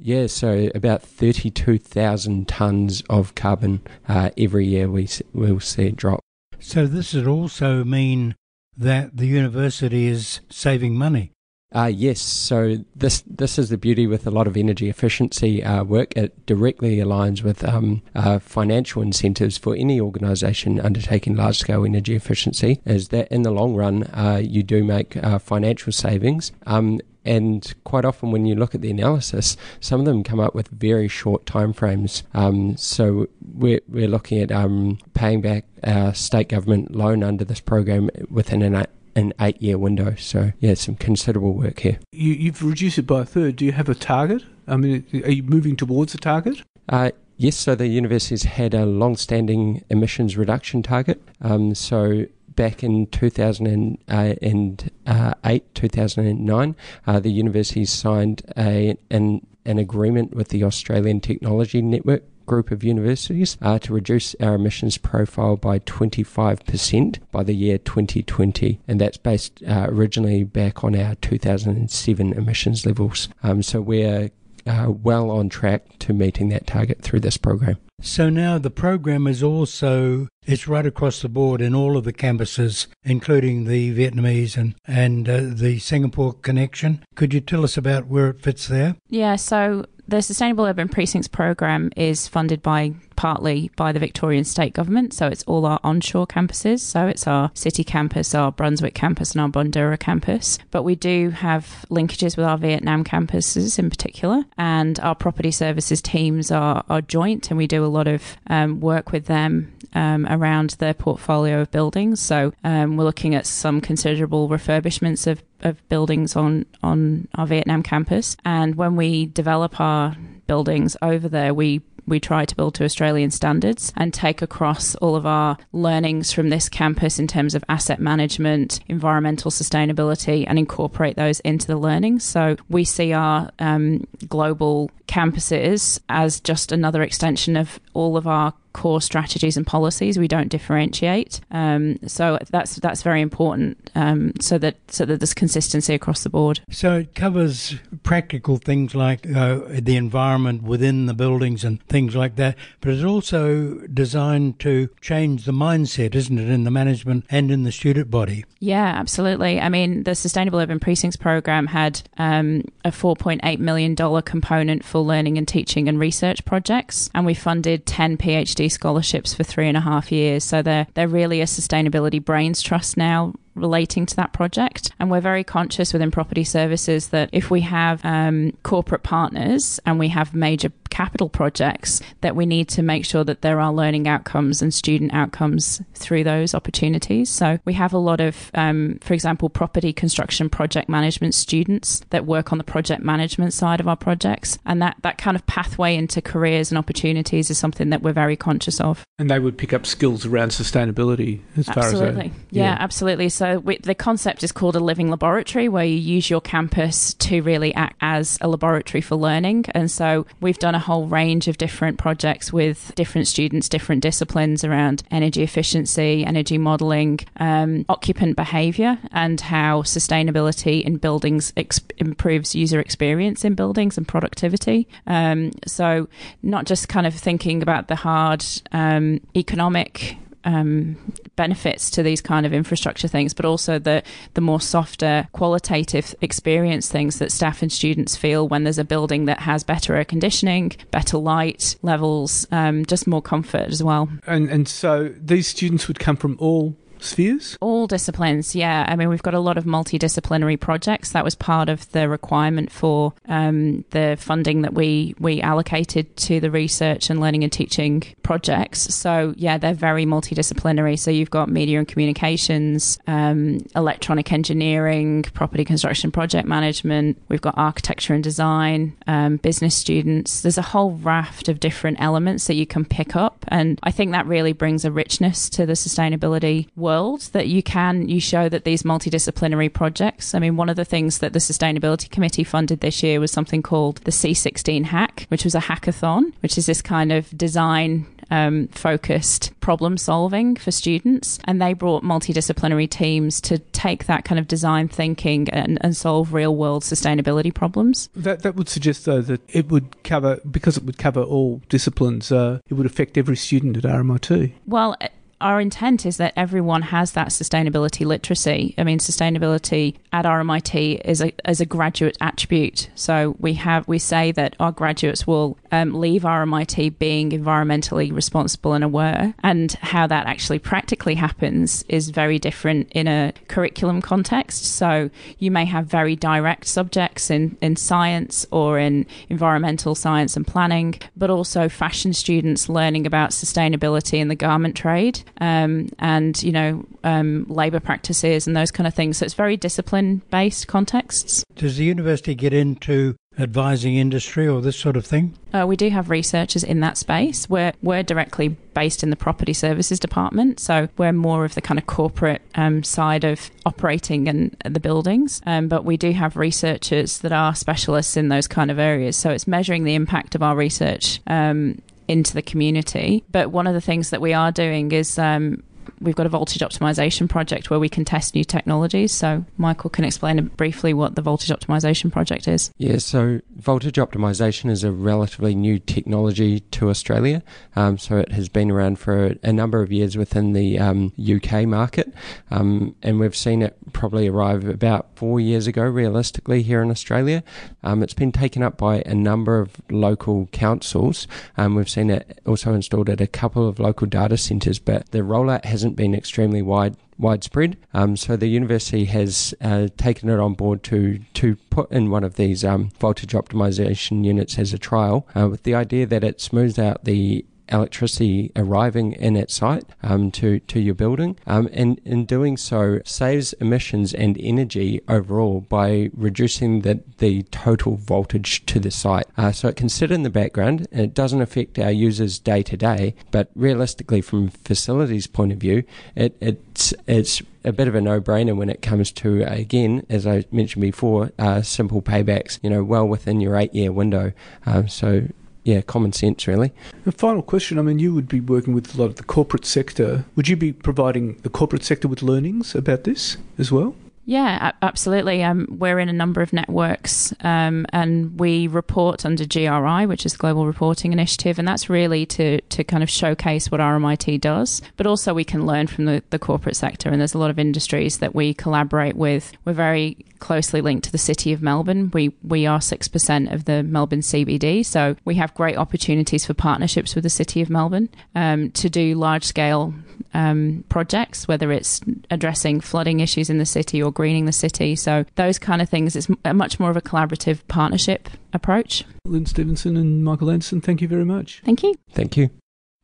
Yeah, 0.00 0.28
so 0.28 0.70
about 0.74 1.02
32,000 1.02 2.46
tonnes 2.46 3.02
of 3.10 3.34
carbon 3.34 3.82
uh, 4.08 4.30
every 4.38 4.66
year 4.66 4.88
we 4.88 5.08
will 5.32 5.58
see 5.58 5.86
it 5.86 5.96
drop. 5.96 6.20
So 6.60 6.86
this 6.86 7.14
would 7.14 7.26
also 7.26 7.84
mean 7.84 8.36
that 8.76 9.16
the 9.16 9.26
university 9.26 10.06
is 10.06 10.40
saving 10.48 10.96
money. 10.96 11.32
Uh, 11.70 11.90
yes, 11.94 12.18
so 12.18 12.78
this 12.96 13.22
this 13.26 13.58
is 13.58 13.68
the 13.68 13.76
beauty 13.76 14.06
with 14.06 14.26
a 14.26 14.30
lot 14.30 14.46
of 14.46 14.56
energy 14.56 14.88
efficiency 14.88 15.62
uh, 15.62 15.84
work. 15.84 16.16
It 16.16 16.46
directly 16.46 16.96
aligns 16.96 17.42
with 17.42 17.62
um, 17.62 18.00
uh, 18.14 18.38
financial 18.38 19.02
incentives 19.02 19.58
for 19.58 19.76
any 19.76 20.00
organisation 20.00 20.80
undertaking 20.80 21.36
large 21.36 21.58
scale 21.58 21.84
energy 21.84 22.14
efficiency. 22.14 22.80
Is 22.86 23.08
that 23.08 23.28
in 23.28 23.42
the 23.42 23.50
long 23.50 23.74
run 23.74 24.04
uh, 24.14 24.40
you 24.42 24.62
do 24.62 24.82
make 24.82 25.16
uh, 25.18 25.38
financial 25.38 25.92
savings. 25.92 26.52
Um, 26.66 27.00
and 27.26 27.74
quite 27.84 28.06
often, 28.06 28.30
when 28.30 28.46
you 28.46 28.54
look 28.54 28.74
at 28.74 28.80
the 28.80 28.90
analysis, 28.90 29.58
some 29.80 30.00
of 30.00 30.06
them 30.06 30.22
come 30.24 30.40
up 30.40 30.54
with 30.54 30.68
very 30.68 31.08
short 31.08 31.44
timeframes. 31.44 32.22
Um, 32.32 32.78
so 32.78 33.26
we're, 33.42 33.82
we're 33.86 34.08
looking 34.08 34.40
at 34.40 34.50
um, 34.50 34.98
paying 35.12 35.42
back 35.42 35.66
our 35.84 36.14
state 36.14 36.48
government 36.48 36.94
loan 36.94 37.22
under 37.22 37.44
this 37.44 37.60
program 37.60 38.08
within 38.30 38.62
an 38.62 38.86
an 39.18 39.32
eight 39.40 39.60
year 39.60 39.76
window. 39.78 40.14
So, 40.16 40.52
yeah, 40.60 40.74
some 40.74 40.94
considerable 40.94 41.54
work 41.54 41.80
here. 41.80 41.98
You, 42.12 42.32
you've 42.32 42.62
reduced 42.62 42.98
it 42.98 43.06
by 43.06 43.22
a 43.22 43.24
third. 43.24 43.56
Do 43.56 43.64
you 43.64 43.72
have 43.72 43.88
a 43.88 43.94
target? 43.94 44.44
I 44.66 44.76
mean, 44.76 45.04
are 45.24 45.30
you 45.30 45.42
moving 45.42 45.76
towards 45.76 46.14
a 46.14 46.18
target? 46.18 46.62
Uh, 46.88 47.10
yes, 47.36 47.56
so 47.56 47.74
the 47.74 47.88
university's 47.88 48.44
had 48.44 48.74
a 48.74 48.86
long 48.86 49.16
standing 49.16 49.84
emissions 49.90 50.36
reduction 50.36 50.82
target. 50.82 51.20
Um, 51.40 51.74
so, 51.74 52.26
back 52.48 52.82
in 52.82 53.06
2008, 53.06 54.90
uh, 55.06 55.58
2009, 55.74 56.76
uh, 57.06 57.20
the 57.20 57.30
university 57.30 57.84
signed 57.84 58.42
a, 58.56 58.96
an, 59.10 59.46
an 59.64 59.78
agreement 59.78 60.34
with 60.34 60.48
the 60.48 60.64
Australian 60.64 61.20
Technology 61.20 61.82
Network 61.82 62.22
group 62.48 62.72
of 62.72 62.82
universities 62.82 63.56
uh, 63.62 63.78
to 63.78 63.92
reduce 63.92 64.34
our 64.40 64.54
emissions 64.54 64.98
profile 64.98 65.56
by 65.56 65.78
25% 65.78 67.18
by 67.30 67.44
the 67.44 67.54
year 67.54 67.78
2020. 67.78 68.80
And 68.88 69.00
that's 69.00 69.18
based 69.18 69.62
uh, 69.62 69.86
originally 69.88 70.42
back 70.42 70.82
on 70.82 70.96
our 70.96 71.14
2007 71.16 72.32
emissions 72.32 72.84
levels. 72.84 73.28
Um, 73.44 73.62
so 73.62 73.80
we're 73.80 74.30
uh, 74.66 74.90
well 74.90 75.30
on 75.30 75.48
track 75.48 75.98
to 76.00 76.12
meeting 76.12 76.48
that 76.50 76.66
target 76.66 77.02
through 77.02 77.20
this 77.20 77.36
program. 77.36 77.78
So 78.00 78.28
now 78.28 78.58
the 78.58 78.70
program 78.70 79.26
is 79.26 79.42
also 79.42 80.28
it's 80.46 80.68
right 80.68 80.86
across 80.86 81.20
the 81.20 81.28
board 81.28 81.60
in 81.60 81.74
all 81.74 81.96
of 81.96 82.04
the 82.04 82.12
campuses, 82.12 82.86
including 83.02 83.64
the 83.64 83.92
Vietnamese 83.94 84.56
and 84.56 84.76
and 84.86 85.28
uh, 85.28 85.40
the 85.42 85.80
Singapore 85.80 86.32
connection. 86.32 87.02
Could 87.16 87.34
you 87.34 87.40
tell 87.40 87.64
us 87.64 87.76
about 87.76 88.06
where 88.06 88.28
it 88.28 88.40
fits 88.40 88.68
there? 88.68 88.94
Yeah, 89.08 89.34
so 89.36 89.84
the 90.08 90.22
Sustainable 90.22 90.64
Urban 90.64 90.88
Precincts 90.88 91.28
program 91.28 91.92
is 91.94 92.26
funded 92.26 92.62
by 92.62 92.94
partly 93.14 93.70
by 93.76 93.92
the 93.92 93.98
Victorian 93.98 94.44
state 94.44 94.72
government. 94.72 95.12
So 95.12 95.26
it's 95.26 95.42
all 95.42 95.66
our 95.66 95.80
onshore 95.84 96.26
campuses. 96.26 96.80
So 96.80 97.06
it's 97.06 97.26
our 97.26 97.50
city 97.52 97.84
campus, 97.84 98.34
our 98.34 98.50
Brunswick 98.50 98.94
campus, 98.94 99.32
and 99.32 99.40
our 99.40 99.48
Bundoora 99.48 99.98
campus. 99.98 100.58
But 100.70 100.84
we 100.84 100.94
do 100.94 101.30
have 101.30 101.84
linkages 101.90 102.36
with 102.36 102.46
our 102.46 102.56
Vietnam 102.56 103.04
campuses 103.04 103.78
in 103.78 103.90
particular. 103.90 104.44
And 104.56 104.98
our 105.00 105.14
property 105.14 105.50
services 105.50 106.00
teams 106.00 106.50
are, 106.50 106.84
are 106.88 107.02
joint, 107.02 107.50
and 107.50 107.58
we 107.58 107.66
do 107.66 107.84
a 107.84 107.86
lot 107.86 108.08
of 108.08 108.36
um, 108.46 108.80
work 108.80 109.12
with 109.12 109.26
them 109.26 109.72
um, 109.94 110.26
around 110.26 110.70
their 110.70 110.94
portfolio 110.94 111.60
of 111.60 111.70
buildings. 111.70 112.20
So 112.20 112.52
um, 112.64 112.96
we're 112.96 113.04
looking 113.04 113.34
at 113.34 113.46
some 113.46 113.80
considerable 113.80 114.48
refurbishments 114.48 115.26
of, 115.26 115.42
of 115.60 115.86
buildings 115.88 116.36
on, 116.36 116.66
on 116.82 117.28
our 117.34 117.46
Vietnam 117.46 117.82
campus. 117.82 118.36
And 118.44 118.74
when 118.74 118.96
we 118.96 119.26
develop 119.26 119.80
our 119.80 120.16
buildings 120.46 120.96
over 121.02 121.28
there, 121.28 121.54
we 121.54 121.82
we 122.08 122.18
try 122.18 122.44
to 122.44 122.56
build 122.56 122.74
to 122.74 122.84
Australian 122.84 123.30
standards 123.30 123.92
and 123.96 124.12
take 124.12 124.42
across 124.42 124.94
all 124.96 125.14
of 125.14 125.26
our 125.26 125.58
learnings 125.72 126.32
from 126.32 126.48
this 126.48 126.68
campus 126.68 127.18
in 127.18 127.26
terms 127.26 127.54
of 127.54 127.64
asset 127.68 128.00
management, 128.00 128.80
environmental 128.88 129.50
sustainability, 129.50 130.44
and 130.46 130.58
incorporate 130.58 131.16
those 131.16 131.40
into 131.40 131.66
the 131.66 131.76
learning. 131.76 132.18
So 132.20 132.56
we 132.68 132.84
see 132.84 133.12
our 133.12 133.50
um, 133.58 134.06
global 134.26 134.90
campuses 135.06 136.00
as 136.08 136.40
just 136.40 136.72
another 136.72 137.02
extension 137.02 137.56
of 137.56 137.78
all 137.94 138.16
of 138.16 138.26
our 138.26 138.54
core 138.72 139.00
strategies 139.00 139.56
and 139.56 139.66
policies. 139.66 140.18
We 140.18 140.28
don't 140.28 140.48
differentiate, 140.48 141.40
um, 141.50 141.98
so 142.06 142.38
that's 142.50 142.76
that's 142.76 143.02
very 143.02 143.20
important. 143.20 143.90
Um, 143.94 144.32
so 144.40 144.58
that 144.58 144.76
so 144.88 145.04
that 145.04 145.20
there's 145.20 145.34
consistency 145.34 145.94
across 145.94 146.22
the 146.22 146.30
board. 146.30 146.60
So 146.70 146.98
it 146.98 147.14
covers 147.14 147.76
practical 148.02 148.56
things 148.56 148.94
like 148.94 149.26
uh, 149.30 149.60
the 149.68 149.96
environment 149.96 150.62
within 150.62 151.06
the 151.06 151.14
buildings 151.14 151.64
and 151.64 151.82
things 151.84 152.14
like 152.14 152.36
that, 152.36 152.56
but 152.80 152.92
it's 152.92 153.04
also 153.04 153.74
designed 153.92 154.58
to 154.60 154.88
change 155.00 155.44
the 155.44 155.52
mindset, 155.52 156.14
isn't 156.14 156.38
it, 156.38 156.48
in 156.48 156.64
the 156.64 156.70
management 156.70 157.24
and 157.30 157.50
in 157.50 157.64
the 157.64 157.72
student 157.72 158.10
body? 158.10 158.44
Yeah, 158.60 158.92
absolutely. 158.96 159.60
I 159.60 159.68
mean, 159.68 160.02
the 160.02 160.14
Sustainable 160.14 160.58
Urban 160.58 160.80
Precincts 160.80 161.16
program 161.16 161.66
had 161.66 162.02
um, 162.18 162.64
a 162.84 162.90
4.8 162.90 163.58
million 163.58 163.94
dollar 163.94 164.22
component 164.22 164.84
for 164.84 165.00
learning 165.00 165.38
and 165.38 165.46
teaching 165.46 165.88
and 165.88 165.98
research 165.98 166.44
projects, 166.44 167.10
and 167.14 167.24
we 167.24 167.34
funded 167.34 167.86
10 167.86 168.16
PhD 168.16 168.57
scholarships 168.66 169.34
for 169.34 169.44
three 169.44 169.68
and 169.68 169.76
a 169.76 169.80
half 169.80 170.10
years. 170.10 170.42
So 170.42 170.62
they're 170.62 170.88
they're 170.94 171.06
really 171.06 171.40
a 171.40 171.44
sustainability 171.44 172.24
brains 172.24 172.60
trust 172.62 172.96
now 172.96 173.34
relating 173.58 174.06
to 174.06 174.16
that 174.16 174.32
project. 174.32 174.92
And 174.98 175.10
we're 175.10 175.20
very 175.20 175.44
conscious 175.44 175.92
within 175.92 176.10
property 176.10 176.44
services 176.44 177.08
that 177.08 177.30
if 177.32 177.50
we 177.50 177.60
have 177.62 178.04
um, 178.04 178.52
corporate 178.62 179.02
partners 179.02 179.80
and 179.86 179.98
we 179.98 180.08
have 180.08 180.34
major 180.34 180.70
capital 180.90 181.28
projects, 181.28 182.00
that 182.22 182.34
we 182.34 182.46
need 182.46 182.68
to 182.68 182.82
make 182.82 183.04
sure 183.04 183.24
that 183.24 183.42
there 183.42 183.60
are 183.60 183.72
learning 183.72 184.08
outcomes 184.08 184.62
and 184.62 184.72
student 184.72 185.12
outcomes 185.12 185.82
through 185.94 186.24
those 186.24 186.54
opportunities. 186.54 187.28
So 187.28 187.58
we 187.64 187.74
have 187.74 187.92
a 187.92 187.98
lot 187.98 188.20
of, 188.20 188.50
um, 188.54 188.98
for 189.02 189.14
example, 189.14 189.48
property 189.48 189.92
construction 189.92 190.48
project 190.48 190.88
management 190.88 191.34
students 191.34 192.02
that 192.10 192.26
work 192.26 192.52
on 192.52 192.58
the 192.58 192.64
project 192.64 193.02
management 193.02 193.52
side 193.52 193.80
of 193.80 193.88
our 193.88 193.96
projects. 193.96 194.58
And 194.64 194.80
that, 194.82 194.96
that 195.02 195.18
kind 195.18 195.36
of 195.36 195.46
pathway 195.46 195.94
into 195.94 196.20
careers 196.20 196.70
and 196.70 196.78
opportunities 196.78 197.50
is 197.50 197.58
something 197.58 197.90
that 197.90 198.02
we're 198.02 198.12
very 198.12 198.36
conscious 198.36 198.80
of. 198.80 199.04
And 199.18 199.30
they 199.30 199.38
would 199.38 199.58
pick 199.58 199.72
up 199.72 199.86
skills 199.86 200.24
around 200.24 200.50
sustainability 200.50 201.40
as 201.56 201.68
absolutely. 201.68 201.72
far 201.72 201.84
as 201.84 201.92
Absolutely. 201.92 202.32
Yeah, 202.50 202.62
yeah, 202.62 202.76
absolutely. 202.80 203.28
So 203.28 203.47
we, 203.64 203.78
the 203.78 203.94
concept 203.94 204.42
is 204.42 204.52
called 204.52 204.76
a 204.76 204.80
living 204.80 205.08
laboratory, 205.10 205.68
where 205.68 205.84
you 205.84 205.96
use 205.96 206.30
your 206.30 206.40
campus 206.40 207.14
to 207.14 207.40
really 207.42 207.74
act 207.74 207.96
as 208.00 208.38
a 208.40 208.48
laboratory 208.48 209.00
for 209.00 209.16
learning. 209.16 209.66
And 209.74 209.90
so 209.90 210.26
we've 210.40 210.58
done 210.58 210.74
a 210.74 210.78
whole 210.78 211.06
range 211.06 211.48
of 211.48 211.58
different 211.58 211.98
projects 211.98 212.52
with 212.52 212.92
different 212.94 213.26
students, 213.26 213.68
different 213.68 214.02
disciplines 214.02 214.64
around 214.64 215.02
energy 215.10 215.42
efficiency, 215.42 216.24
energy 216.24 216.58
modelling, 216.58 217.20
um, 217.38 217.84
occupant 217.88 218.36
behaviour, 218.36 218.98
and 219.12 219.40
how 219.40 219.82
sustainability 219.82 220.82
in 220.82 220.96
buildings 220.96 221.52
ex- 221.56 221.80
improves 221.98 222.54
user 222.54 222.80
experience 222.80 223.44
in 223.44 223.54
buildings 223.54 223.96
and 223.96 224.06
productivity. 224.06 224.88
Um, 225.06 225.52
so 225.66 226.08
not 226.42 226.66
just 226.66 226.88
kind 226.88 227.06
of 227.06 227.14
thinking 227.14 227.62
about 227.62 227.88
the 227.88 227.96
hard 227.96 228.44
um, 228.72 229.20
economic 229.36 230.16
um, 230.44 230.96
benefits 231.38 231.88
to 231.90 232.02
these 232.02 232.20
kind 232.20 232.44
of 232.44 232.52
infrastructure 232.52 233.08
things, 233.08 233.32
but 233.32 233.46
also 233.46 233.78
the 233.78 234.02
the 234.34 234.42
more 234.42 234.60
softer 234.60 235.28
qualitative 235.32 236.14
experience 236.20 236.90
things 236.90 237.18
that 237.20 237.32
staff 237.32 237.62
and 237.62 237.72
students 237.72 238.16
feel 238.16 238.46
when 238.48 238.64
there's 238.64 238.78
a 238.78 238.84
building 238.84 239.24
that 239.26 239.40
has 239.40 239.64
better 239.64 239.94
air 239.94 240.04
conditioning, 240.04 240.72
better 240.90 241.16
light 241.16 241.76
levels, 241.82 242.46
um, 242.50 242.84
just 242.84 243.06
more 243.06 243.22
comfort 243.22 243.68
as 243.68 243.82
well. 243.82 244.10
And 244.26 244.50
and 244.50 244.68
so 244.68 245.14
these 245.16 245.46
students 245.46 245.88
would 245.88 246.00
come 246.00 246.16
from 246.16 246.36
all 246.40 246.76
spheres? 247.02 247.56
All 247.60 247.86
disciplines, 247.86 248.54
yeah. 248.54 248.84
I 248.88 248.96
mean, 248.96 249.08
we've 249.08 249.22
got 249.22 249.34
a 249.34 249.40
lot 249.40 249.58
of 249.58 249.64
multidisciplinary 249.64 250.58
projects. 250.58 251.12
That 251.12 251.24
was 251.24 251.34
part 251.34 251.68
of 251.68 251.90
the 251.92 252.08
requirement 252.08 252.70
for 252.70 253.14
um, 253.28 253.84
the 253.90 254.16
funding 254.18 254.62
that 254.62 254.74
we 254.74 255.14
we 255.18 255.40
allocated 255.40 256.16
to 256.16 256.40
the 256.40 256.50
research 256.50 257.10
and 257.10 257.20
learning 257.20 257.44
and 257.44 257.52
teaching 257.52 258.02
projects. 258.22 258.94
So 258.94 259.34
yeah, 259.36 259.58
they're 259.58 259.74
very 259.74 260.06
multidisciplinary. 260.06 260.98
So 260.98 261.10
you've 261.10 261.30
got 261.30 261.48
media 261.48 261.78
and 261.78 261.88
communications, 261.88 262.98
um, 263.06 263.60
electronic 263.74 264.32
engineering, 264.32 265.22
property 265.34 265.64
construction, 265.64 266.10
project 266.10 266.46
management. 266.46 267.20
We've 267.28 267.40
got 267.40 267.54
architecture 267.56 268.14
and 268.14 268.24
design, 268.24 268.96
um, 269.06 269.36
business 269.36 269.74
students. 269.74 270.42
There's 270.42 270.58
a 270.58 270.62
whole 270.62 270.92
raft 270.92 271.48
of 271.48 271.60
different 271.60 272.00
elements 272.00 272.46
that 272.46 272.54
you 272.54 272.66
can 272.66 272.84
pick 272.84 273.16
up, 273.16 273.44
and 273.48 273.78
I 273.82 273.90
think 273.90 274.12
that 274.12 274.26
really 274.26 274.52
brings 274.52 274.84
a 274.84 274.90
richness 274.90 275.48
to 275.50 275.66
the 275.66 275.74
sustainability 275.74 276.68
work 276.76 276.87
world 276.88 277.20
that 277.32 277.48
you 277.48 277.62
can 277.62 278.08
you 278.08 278.20
show 278.20 278.48
that 278.48 278.64
these 278.64 278.82
multidisciplinary 278.82 279.70
projects 279.80 280.34
i 280.34 280.38
mean 280.38 280.56
one 280.56 280.70
of 280.72 280.76
the 280.76 280.84
things 280.94 281.18
that 281.18 281.32
the 281.32 281.44
sustainability 281.50 282.08
committee 282.10 282.44
funded 282.44 282.80
this 282.80 283.02
year 283.02 283.20
was 283.20 283.30
something 283.30 283.62
called 283.62 283.96
the 284.08 284.10
c16 284.20 284.84
hack 284.84 285.26
which 285.28 285.44
was 285.44 285.54
a 285.54 285.60
hackathon 285.60 286.32
which 286.40 286.56
is 286.58 286.66
this 286.66 286.82
kind 286.82 287.12
of 287.12 287.22
design 287.36 288.06
um, 288.30 288.68
focused 288.68 289.58
problem 289.60 289.96
solving 289.96 290.56
for 290.56 290.70
students. 290.70 291.38
And 291.44 291.60
they 291.60 291.72
brought 291.72 292.02
multidisciplinary 292.02 292.88
teams 292.88 293.40
to 293.42 293.58
take 293.58 294.06
that 294.06 294.24
kind 294.24 294.38
of 294.38 294.48
design 294.48 294.88
thinking 294.88 295.48
and, 295.50 295.78
and 295.80 295.96
solve 295.96 296.32
real 296.32 296.54
world 296.54 296.82
sustainability 296.82 297.54
problems. 297.54 298.08
That, 298.14 298.42
that 298.42 298.54
would 298.56 298.68
suggest, 298.68 299.04
though, 299.04 299.22
that 299.22 299.42
it 299.48 299.68
would 299.70 300.02
cover, 300.04 300.40
because 300.50 300.76
it 300.76 300.84
would 300.84 300.98
cover 300.98 301.22
all 301.22 301.62
disciplines, 301.68 302.30
uh, 302.32 302.60
it 302.68 302.74
would 302.74 302.86
affect 302.86 303.18
every 303.18 303.36
student 303.36 303.76
at 303.76 303.84
RMIT. 303.84 304.52
Well, 304.66 304.96
our 305.40 305.60
intent 305.60 306.04
is 306.04 306.16
that 306.16 306.32
everyone 306.36 306.82
has 306.82 307.12
that 307.12 307.28
sustainability 307.28 308.04
literacy. 308.04 308.74
I 308.76 308.84
mean, 308.84 308.98
sustainability 308.98 309.96
at 310.12 310.24
RMIT 310.24 311.00
is 311.04 311.22
a 311.22 311.32
as 311.44 311.60
a 311.60 311.66
graduate 311.66 312.16
attribute. 312.20 312.90
So 312.94 313.36
we 313.38 313.54
have 313.54 313.86
we 313.86 313.98
say 313.98 314.32
that 314.32 314.56
our 314.58 314.72
graduates 314.72 315.26
will 315.26 315.56
um, 315.72 315.94
leave 315.94 316.22
RMIT 316.22 316.98
being 316.98 317.30
environmentally 317.30 318.12
responsible 318.12 318.72
and 318.72 318.84
aware, 318.84 319.34
and 319.42 319.72
how 319.80 320.06
that 320.06 320.26
actually 320.26 320.58
practically 320.58 321.14
happens 321.14 321.84
is 321.88 322.10
very 322.10 322.38
different 322.38 322.90
in 322.92 323.06
a 323.06 323.32
curriculum 323.48 324.00
context. 324.02 324.64
So 324.64 325.10
you 325.38 325.50
may 325.50 325.64
have 325.64 325.86
very 325.86 326.16
direct 326.16 326.66
subjects 326.66 327.30
in 327.30 327.56
in 327.60 327.76
science 327.76 328.46
or 328.50 328.78
in 328.78 329.06
environmental 329.28 329.94
science 329.94 330.36
and 330.36 330.46
planning, 330.46 330.94
but 331.16 331.30
also 331.30 331.68
fashion 331.68 332.12
students 332.12 332.68
learning 332.68 333.06
about 333.06 333.30
sustainability 333.30 334.18
in 334.18 334.28
the 334.28 334.34
garment 334.34 334.76
trade 334.76 335.22
um, 335.40 335.88
and 335.98 336.42
you 336.42 336.52
know 336.52 336.84
um, 337.04 337.44
labour 337.48 337.80
practices 337.80 338.46
and 338.46 338.56
those 338.56 338.70
kind 338.70 338.86
of 338.86 338.94
things. 338.94 339.18
So 339.18 339.24
it's 339.24 339.34
very 339.34 339.56
discipline 339.56 340.22
based 340.30 340.66
contexts. 340.66 341.44
Does 341.54 341.76
the 341.76 341.84
university 341.84 342.34
get 342.34 342.52
into 342.52 343.16
advising 343.38 343.96
industry 343.96 344.46
or 344.46 344.60
this 344.60 344.76
sort 344.76 344.96
of 344.96 345.06
thing? 345.06 345.38
Uh, 345.52 345.64
we 345.66 345.76
do 345.76 345.88
have 345.90 346.10
researchers 346.10 346.64
in 346.64 346.80
that 346.80 346.96
space. 346.96 347.48
We're, 347.48 347.72
we're 347.82 348.02
directly 348.02 348.48
based 348.48 349.02
in 349.02 349.10
the 349.10 349.16
property 349.16 349.52
services 349.52 349.98
department, 349.98 350.60
so 350.60 350.88
we're 350.96 351.12
more 351.12 351.44
of 351.44 351.54
the 351.54 351.60
kind 351.60 351.78
of 351.78 351.86
corporate 351.86 352.42
um, 352.54 352.82
side 352.82 353.24
of 353.24 353.50
operating 353.64 354.28
and 354.28 354.56
the 354.64 354.80
buildings. 354.80 355.40
Um, 355.46 355.68
but 355.68 355.84
we 355.84 355.96
do 355.96 356.12
have 356.12 356.36
researchers 356.36 357.18
that 357.18 357.32
are 357.32 357.54
specialists 357.54 358.16
in 358.16 358.28
those 358.28 358.46
kind 358.46 358.70
of 358.70 358.78
areas. 358.78 359.16
So 359.16 359.30
it's 359.30 359.46
measuring 359.46 359.84
the 359.84 359.94
impact 359.94 360.34
of 360.34 360.42
our 360.42 360.56
research 360.56 361.20
um, 361.26 361.80
into 362.08 362.34
the 362.34 362.42
community. 362.42 363.22
But 363.30 363.50
one 363.50 363.66
of 363.66 363.74
the 363.74 363.80
things 363.80 364.10
that 364.10 364.20
we 364.20 364.32
are 364.32 364.50
doing 364.50 364.92
is 364.92 365.18
um, 365.18 365.62
we've 366.00 366.14
got 366.14 366.26
a 366.26 366.28
voltage 366.28 366.62
optimization 366.62 367.28
project 367.28 367.70
where 367.70 367.78
we 367.78 367.88
can 367.88 368.04
test 368.04 368.34
new 368.34 368.44
technologies. 368.44 369.12
So 369.12 369.44
Michael 369.56 369.90
can 369.90 370.04
explain 370.04 370.46
briefly 370.56 370.94
what 370.94 371.14
the 371.14 371.22
voltage 371.22 371.50
optimization 371.50 372.10
project 372.12 372.48
is. 372.48 372.70
Yeah, 372.78 372.98
so 372.98 373.40
voltage 373.56 373.96
optimization 373.96 374.70
is 374.70 374.84
a 374.84 374.92
relatively 374.92 375.54
new 375.54 375.78
technology 375.78 376.60
to 376.60 376.90
Australia. 376.90 377.42
Um, 377.76 377.98
so 377.98 378.16
it 378.16 378.32
has 378.32 378.48
been 378.48 378.70
around 378.70 378.98
for 378.98 379.34
a 379.42 379.52
number 379.52 379.82
of 379.82 379.92
years 379.92 380.16
within 380.16 380.52
the 380.52 380.78
um, 380.78 381.12
UK 381.18 381.66
market, 381.66 382.12
um, 382.50 382.94
and 383.02 383.18
we've 383.20 383.36
seen 383.36 383.62
it 383.62 383.76
probably 383.92 384.28
arrive 384.28 384.68
about 384.68 385.08
four 385.14 385.40
years 385.40 385.66
ago, 385.66 385.82
realistically, 385.82 386.62
here 386.62 386.82
in 386.82 386.90
Australia. 386.90 387.42
Um, 387.82 388.02
it's 388.02 388.14
been 388.14 388.32
taken 388.32 388.62
up 388.62 388.76
by 388.76 389.02
a 389.06 389.14
number 389.14 389.58
of 389.58 389.80
local 389.90 390.46
councils. 390.52 391.26
Um, 391.56 391.74
we've 391.74 391.88
seen 391.88 392.10
it 392.10 392.40
also 392.46 392.74
installed 392.74 393.08
at 393.08 393.20
a 393.20 393.26
couple 393.26 393.68
of 393.68 393.78
local 393.78 394.06
data 394.06 394.36
centres, 394.36 394.78
but 394.78 395.10
the 395.10 395.18
rollout 395.18 395.64
hasn't 395.78 395.94
been 395.94 396.12
extremely 396.12 396.60
wide 396.60 396.96
widespread. 397.18 397.76
Um, 397.94 398.16
so 398.16 398.36
the 398.36 398.48
university 398.48 399.04
has 399.04 399.54
uh, 399.60 399.86
taken 399.96 400.28
it 400.28 400.40
on 400.40 400.54
board 400.54 400.82
to 400.84 401.20
to 401.34 401.54
put 401.70 401.88
in 401.92 402.10
one 402.10 402.24
of 402.24 402.34
these 402.34 402.64
um, 402.64 402.90
voltage 402.98 403.32
optimization 403.32 404.24
units 404.24 404.58
as 404.58 404.72
a 404.72 404.78
trial, 404.78 405.24
uh, 405.36 405.48
with 405.48 405.62
the 405.62 405.76
idea 405.76 406.04
that 406.06 406.24
it 406.24 406.40
smooths 406.40 406.80
out 406.80 407.04
the 407.04 407.44
electricity 407.70 408.52
arriving 408.56 409.12
in 409.12 409.36
at 409.36 409.50
site 409.50 409.84
um, 410.02 410.30
to, 410.32 410.60
to 410.60 410.80
your 410.80 410.94
building. 410.94 411.36
Um, 411.46 411.68
and 411.72 412.00
in 412.04 412.24
doing 412.24 412.56
so, 412.56 413.00
saves 413.04 413.52
emissions 413.54 414.14
and 414.14 414.36
energy 414.40 415.00
overall 415.08 415.60
by 415.60 416.10
reducing 416.14 416.82
the, 416.82 417.02
the 417.18 417.42
total 417.44 417.96
voltage 417.96 418.64
to 418.66 418.80
the 418.80 418.90
site. 418.90 419.26
Uh, 419.36 419.52
so 419.52 419.68
it 419.68 419.76
can 419.76 419.88
sit 419.88 420.10
in 420.10 420.22
the 420.22 420.30
background 420.30 420.86
and 420.92 421.00
it 421.00 421.14
doesn't 421.14 421.42
affect 421.42 421.78
our 421.78 421.90
users 421.90 422.38
day 422.38 422.62
to 422.62 422.76
day, 422.76 423.14
but 423.30 423.50
realistically, 423.54 424.20
from 424.20 424.48
facilities 424.48 425.26
point 425.26 425.52
of 425.52 425.58
view, 425.58 425.84
it, 426.14 426.36
it's, 426.40 426.94
it's 427.06 427.42
a 427.64 427.72
bit 427.72 427.88
of 427.88 427.94
a 427.94 428.00
no-brainer 428.00 428.56
when 428.56 428.70
it 428.70 428.82
comes 428.82 429.12
to 429.12 429.42
again, 429.42 430.06
as 430.08 430.26
I 430.26 430.44
mentioned 430.50 430.82
before, 430.82 431.32
uh, 431.38 431.60
simple 431.62 432.00
paybacks. 432.00 432.58
You 432.62 432.70
know, 432.70 432.84
well 432.84 433.06
within 433.06 433.40
your 433.40 433.56
eight-year 433.56 433.92
window. 433.92 434.32
Uh, 434.64 434.86
so 434.86 435.28
yeah, 435.68 435.82
common 435.82 436.14
sense, 436.14 436.46
really. 436.46 436.72
A 437.04 437.12
final 437.12 437.42
question. 437.42 437.78
I 437.78 437.82
mean, 437.82 437.98
you 437.98 438.14
would 438.14 438.26
be 438.26 438.40
working 438.40 438.72
with 438.72 438.94
a 438.94 438.98
lot 438.98 439.10
of 439.10 439.16
the 439.16 439.22
corporate 439.22 439.66
sector. 439.66 440.24
Would 440.34 440.48
you 440.48 440.56
be 440.56 440.72
providing 440.72 441.34
the 441.42 441.50
corporate 441.50 441.84
sector 441.84 442.08
with 442.08 442.22
learnings 442.22 442.74
about 442.74 443.04
this 443.04 443.36
as 443.58 443.70
well? 443.70 443.94
Yeah, 444.28 444.72
absolutely. 444.82 445.42
Um, 445.42 445.66
we're 445.70 445.98
in 445.98 446.10
a 446.10 446.12
number 446.12 446.42
of 446.42 446.52
networks 446.52 447.32
um, 447.40 447.86
and 447.94 448.38
we 448.38 448.66
report 448.66 449.24
under 449.24 449.46
GRI, 449.46 450.04
which 450.04 450.26
is 450.26 450.32
the 450.32 450.38
Global 450.38 450.66
Reporting 450.66 451.14
Initiative, 451.14 451.58
and 451.58 451.66
that's 451.66 451.88
really 451.88 452.26
to, 452.26 452.60
to 452.60 452.84
kind 452.84 453.02
of 453.02 453.08
showcase 453.08 453.70
what 453.70 453.80
RMIT 453.80 454.38
does. 454.42 454.82
But 454.98 455.06
also, 455.06 455.32
we 455.32 455.44
can 455.44 455.64
learn 455.64 455.86
from 455.86 456.04
the, 456.04 456.22
the 456.28 456.38
corporate 456.38 456.76
sector, 456.76 457.08
and 457.08 457.18
there's 457.18 457.32
a 457.32 457.38
lot 457.38 457.48
of 457.48 457.58
industries 457.58 458.18
that 458.18 458.34
we 458.34 458.52
collaborate 458.52 459.16
with. 459.16 459.50
We're 459.64 459.72
very 459.72 460.18
closely 460.40 460.82
linked 460.82 461.04
to 461.04 461.12
the 461.12 461.16
City 461.16 461.54
of 461.54 461.62
Melbourne. 461.62 462.10
We, 462.12 462.34
we 462.42 462.66
are 462.66 462.80
6% 462.80 463.50
of 463.50 463.64
the 463.64 463.82
Melbourne 463.82 464.20
CBD, 464.20 464.84
so 464.84 465.16
we 465.24 465.36
have 465.36 465.54
great 465.54 465.78
opportunities 465.78 466.44
for 466.44 466.52
partnerships 466.52 467.14
with 467.14 467.24
the 467.24 467.30
City 467.30 467.62
of 467.62 467.70
Melbourne 467.70 468.10
um, 468.34 468.72
to 468.72 468.90
do 468.90 469.14
large 469.14 469.44
scale 469.44 469.94
um, 470.34 470.84
projects, 470.88 471.48
whether 471.48 471.72
it's 471.72 472.00
addressing 472.30 472.80
flooding 472.80 473.20
issues 473.20 473.50
in 473.50 473.58
the 473.58 473.66
city 473.66 474.02
or 474.02 474.12
greening 474.12 474.44
the 474.44 474.52
city. 474.52 474.96
So 474.96 475.24
those 475.36 475.58
kind 475.58 475.82
of 475.82 475.88
things, 475.88 476.16
it's 476.16 476.28
much 476.52 476.78
more 476.78 476.90
of 476.90 476.96
a 476.96 477.02
collaborative 477.02 477.60
partnership 477.68 478.28
approach. 478.52 479.04
Lynn 479.24 479.46
Stevenson 479.46 479.96
and 479.96 480.24
Michael 480.24 480.50
Anderson, 480.50 480.80
thank 480.80 481.00
you 481.00 481.08
very 481.08 481.24
much. 481.24 481.62
Thank 481.64 481.82
you. 481.82 481.94
Thank 482.10 482.36
you. 482.36 482.50